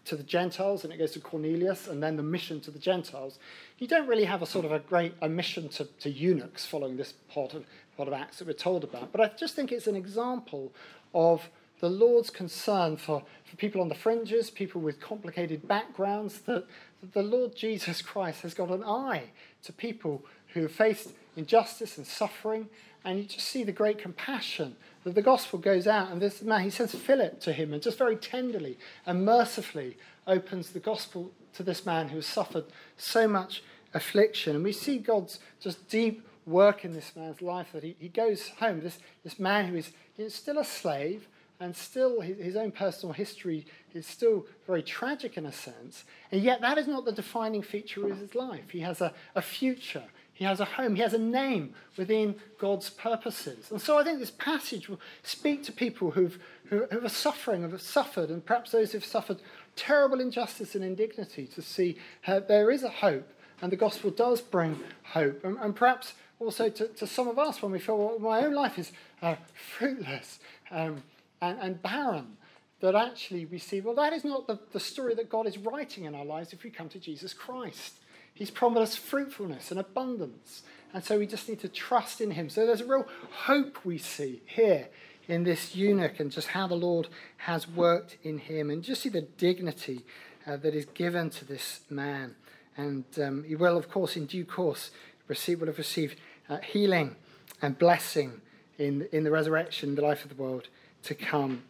to 0.06 0.16
the 0.16 0.22
Gentiles 0.22 0.84
and 0.84 0.92
it 0.92 0.98
goes 0.98 1.12
to 1.12 1.20
Cornelius 1.20 1.88
and 1.88 2.02
then 2.02 2.16
the 2.16 2.22
mission 2.22 2.60
to 2.60 2.70
the 2.70 2.78
Gentiles, 2.78 3.38
you 3.78 3.88
don't 3.88 4.06
really 4.06 4.24
have 4.24 4.40
a 4.40 4.46
sort 4.46 4.64
of 4.64 4.72
a 4.72 4.78
great 4.78 5.12
a 5.20 5.28
mission 5.28 5.68
to, 5.70 5.84
to 6.00 6.08
eunuchs 6.08 6.64
following 6.64 6.96
this 6.96 7.12
part 7.28 7.54
of, 7.54 7.64
part 7.96 8.08
of 8.08 8.14
Acts 8.14 8.38
that 8.38 8.46
we're 8.46 8.54
told 8.54 8.84
about. 8.84 9.12
But 9.12 9.20
I 9.20 9.30
just 9.36 9.54
think 9.54 9.72
it's 9.72 9.86
an 9.86 9.96
example 9.96 10.72
of 11.12 11.48
the 11.80 11.90
Lord's 11.90 12.30
concern 12.30 12.96
for, 12.96 13.22
for 13.44 13.56
people 13.56 13.80
on 13.80 13.88
the 13.88 13.94
fringes, 13.94 14.48
people 14.48 14.80
with 14.80 15.00
complicated 15.00 15.68
backgrounds, 15.68 16.40
that, 16.42 16.66
that 17.00 17.12
the 17.12 17.22
Lord 17.22 17.54
Jesus 17.54 18.00
Christ 18.00 18.42
has 18.42 18.54
got 18.54 18.70
an 18.70 18.82
eye 18.82 19.24
to 19.64 19.72
people 19.72 20.24
who 20.54 20.62
have 20.62 20.72
faced 20.72 21.12
injustice 21.36 21.98
and 21.98 22.06
suffering. 22.06 22.68
And 23.06 23.20
you 23.20 23.24
just 23.24 23.46
see 23.46 23.62
the 23.62 23.70
great 23.70 23.98
compassion 23.98 24.74
that 25.04 25.14
the 25.14 25.22
gospel 25.22 25.60
goes 25.60 25.86
out. 25.86 26.10
And 26.10 26.20
this 26.20 26.42
man, 26.42 26.64
he 26.64 26.70
sends 26.70 26.92
Philip 26.92 27.38
to 27.42 27.52
him 27.52 27.72
and 27.72 27.80
just 27.80 27.98
very 27.98 28.16
tenderly 28.16 28.76
and 29.06 29.24
mercifully 29.24 29.96
opens 30.26 30.70
the 30.70 30.80
gospel 30.80 31.30
to 31.54 31.62
this 31.62 31.86
man 31.86 32.08
who 32.08 32.16
has 32.16 32.26
suffered 32.26 32.64
so 32.96 33.28
much 33.28 33.62
affliction. 33.94 34.56
And 34.56 34.64
we 34.64 34.72
see 34.72 34.98
God's 34.98 35.38
just 35.60 35.88
deep 35.88 36.26
work 36.46 36.84
in 36.84 36.94
this 36.94 37.14
man's 37.14 37.40
life 37.40 37.68
that 37.74 37.84
he, 37.84 37.94
he 38.00 38.08
goes 38.08 38.48
home, 38.58 38.80
this, 38.80 38.98
this 39.22 39.38
man 39.38 39.66
who 39.68 39.76
is, 39.76 39.92
still 40.34 40.58
a 40.58 40.64
slave 40.64 41.28
and 41.60 41.76
still 41.76 42.20
his, 42.20 42.38
his 42.38 42.56
own 42.56 42.72
personal 42.72 43.12
history 43.12 43.66
is 43.94 44.04
still 44.04 44.46
very 44.66 44.82
tragic 44.82 45.36
in 45.36 45.46
a 45.46 45.52
sense. 45.52 46.04
And 46.32 46.42
yet 46.42 46.60
that 46.60 46.76
is 46.76 46.88
not 46.88 47.04
the 47.04 47.12
defining 47.12 47.62
feature 47.62 48.08
of 48.08 48.18
his 48.18 48.34
life. 48.34 48.70
He 48.70 48.80
has 48.80 49.00
a, 49.00 49.14
a 49.36 49.42
future. 49.42 50.04
He 50.36 50.44
has 50.44 50.60
a 50.60 50.66
home. 50.66 50.96
He 50.96 51.00
has 51.00 51.14
a 51.14 51.18
name 51.18 51.72
within 51.96 52.36
God's 52.58 52.90
purposes. 52.90 53.70
And 53.70 53.80
so 53.80 53.98
I 53.98 54.04
think 54.04 54.18
this 54.18 54.30
passage 54.30 54.86
will 54.86 55.00
speak 55.22 55.64
to 55.64 55.72
people 55.72 56.10
who've, 56.10 56.38
who, 56.66 56.84
who 56.90 57.06
are 57.06 57.08
suffering, 57.08 57.62
who 57.62 57.70
have 57.70 57.80
suffered, 57.80 58.28
and 58.28 58.44
perhaps 58.44 58.72
those 58.72 58.92
who've 58.92 59.02
suffered 59.02 59.38
terrible 59.76 60.20
injustice 60.20 60.74
and 60.74 60.84
indignity 60.84 61.46
to 61.46 61.62
see 61.62 61.96
how 62.20 62.40
there 62.40 62.70
is 62.70 62.82
a 62.82 62.90
hope 62.90 63.32
and 63.62 63.72
the 63.72 63.76
gospel 63.76 64.10
does 64.10 64.42
bring 64.42 64.78
hope. 65.04 65.42
And, 65.42 65.56
and 65.58 65.74
perhaps 65.74 66.12
also 66.38 66.68
to, 66.68 66.88
to, 66.88 67.06
some 67.06 67.28
of 67.28 67.38
us 67.38 67.62
when 67.62 67.72
we 67.72 67.78
feel, 67.78 67.96
well, 67.96 68.18
my 68.18 68.44
own 68.44 68.52
life 68.52 68.78
is 68.78 68.92
uh, 69.22 69.36
fruitless 69.54 70.38
um, 70.70 71.02
and, 71.40 71.58
and 71.60 71.82
barren 71.82 72.36
that 72.80 72.94
actually 72.94 73.46
we 73.46 73.58
see, 73.58 73.80
well, 73.80 73.94
that 73.94 74.12
is 74.12 74.22
not 74.22 74.46
the, 74.46 74.58
the 74.72 74.80
story 74.80 75.14
that 75.14 75.30
God 75.30 75.46
is 75.46 75.56
writing 75.56 76.04
in 76.04 76.14
our 76.14 76.26
lives 76.26 76.52
if 76.52 76.62
we 76.62 76.68
come 76.68 76.90
to 76.90 76.98
Jesus 76.98 77.32
Christ. 77.32 77.94
He's 78.36 78.50
promised 78.50 78.92
us 78.92 78.96
fruitfulness 78.96 79.70
and 79.70 79.80
abundance. 79.80 80.62
And 80.92 81.02
so 81.02 81.18
we 81.18 81.26
just 81.26 81.48
need 81.48 81.58
to 81.60 81.68
trust 81.68 82.20
in 82.20 82.32
him. 82.32 82.50
So 82.50 82.66
there's 82.66 82.82
a 82.82 82.86
real 82.86 83.08
hope 83.46 83.82
we 83.82 83.96
see 83.96 84.42
here 84.44 84.88
in 85.26 85.44
this 85.44 85.74
eunuch 85.74 86.20
and 86.20 86.30
just 86.30 86.48
how 86.48 86.66
the 86.66 86.74
Lord 86.74 87.08
has 87.38 87.66
worked 87.66 88.18
in 88.22 88.36
him. 88.36 88.68
And 88.68 88.82
just 88.82 89.00
see 89.00 89.08
the 89.08 89.22
dignity 89.22 90.04
uh, 90.46 90.58
that 90.58 90.74
is 90.74 90.84
given 90.84 91.30
to 91.30 91.46
this 91.46 91.80
man. 91.88 92.34
And 92.76 93.04
um, 93.22 93.44
he 93.44 93.56
will, 93.56 93.78
of 93.78 93.88
course, 93.88 94.18
in 94.18 94.26
due 94.26 94.44
course, 94.44 94.90
receive, 95.28 95.60
will 95.60 95.68
have 95.68 95.78
received 95.78 96.20
uh, 96.50 96.58
healing 96.58 97.16
and 97.62 97.78
blessing 97.78 98.42
in, 98.76 99.08
in 99.12 99.24
the 99.24 99.30
resurrection, 99.30 99.94
the 99.94 100.02
life 100.02 100.24
of 100.24 100.36
the 100.36 100.42
world 100.42 100.68
to 101.04 101.14
come. 101.14 101.62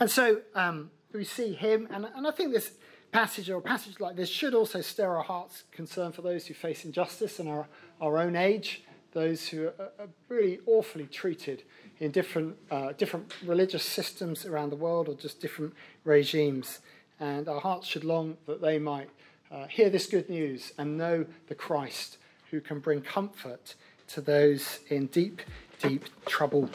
And 0.00 0.10
so 0.10 0.40
um, 0.56 0.90
we 1.12 1.22
see 1.22 1.52
him, 1.54 1.86
and, 1.88 2.08
and 2.16 2.26
I 2.26 2.32
think 2.32 2.52
this 2.52 2.72
passage 3.12 3.50
or 3.50 3.58
a 3.58 3.62
passage 3.62 4.00
like 4.00 4.16
this 4.16 4.28
should 4.28 4.54
also 4.54 4.80
stir 4.80 5.16
our 5.16 5.22
hearts 5.22 5.64
concern 5.70 6.12
for 6.12 6.22
those 6.22 6.46
who 6.46 6.54
face 6.54 6.84
injustice 6.84 7.38
in 7.38 7.46
our, 7.46 7.68
our 8.00 8.18
own 8.18 8.34
age, 8.34 8.82
those 9.12 9.48
who 9.48 9.66
are, 9.66 9.92
are 9.98 10.08
really 10.28 10.58
awfully 10.66 11.06
treated 11.06 11.62
in 12.00 12.10
different, 12.10 12.56
uh, 12.70 12.92
different 12.92 13.32
religious 13.44 13.84
systems 13.84 14.46
around 14.46 14.70
the 14.70 14.76
world 14.76 15.08
or 15.08 15.14
just 15.14 15.40
different 15.40 15.74
regimes. 16.04 16.80
And 17.20 17.48
our 17.48 17.60
hearts 17.60 17.86
should 17.86 18.02
long 18.02 18.38
that 18.46 18.60
they 18.62 18.78
might 18.78 19.10
uh, 19.50 19.66
hear 19.66 19.90
this 19.90 20.06
good 20.06 20.28
news 20.30 20.72
and 20.78 20.96
know 20.96 21.26
the 21.48 21.54
Christ 21.54 22.16
who 22.50 22.60
can 22.60 22.80
bring 22.80 23.02
comfort 23.02 23.74
to 24.08 24.20
those 24.20 24.80
in 24.88 25.06
deep, 25.06 25.42
deep 25.80 26.04
trouble. 26.24 26.68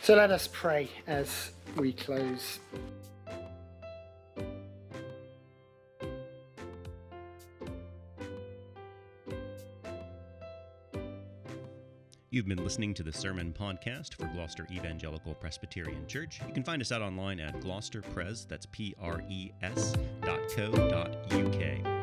So 0.00 0.14
let 0.14 0.30
us 0.30 0.48
pray 0.50 0.88
as 1.06 1.50
we 1.76 1.92
close. 1.92 2.60
You've 12.40 12.48
been 12.48 12.64
listening 12.64 12.94
to 12.94 13.02
the 13.02 13.12
Sermon 13.12 13.52
Podcast 13.52 14.14
for 14.14 14.24
Gloucester 14.28 14.66
Evangelical 14.72 15.34
Presbyterian 15.34 16.06
Church. 16.06 16.40
You 16.48 16.54
can 16.54 16.62
find 16.62 16.80
us 16.80 16.90
out 16.90 17.02
online 17.02 17.38
at 17.38 17.60
gloucesterpres, 17.60 18.48
that's 18.48 18.64
P-R-E-S, 18.64 19.94
dot 20.22 20.40
co 20.56 20.70
dot 20.88 21.30
UK. 21.34 21.99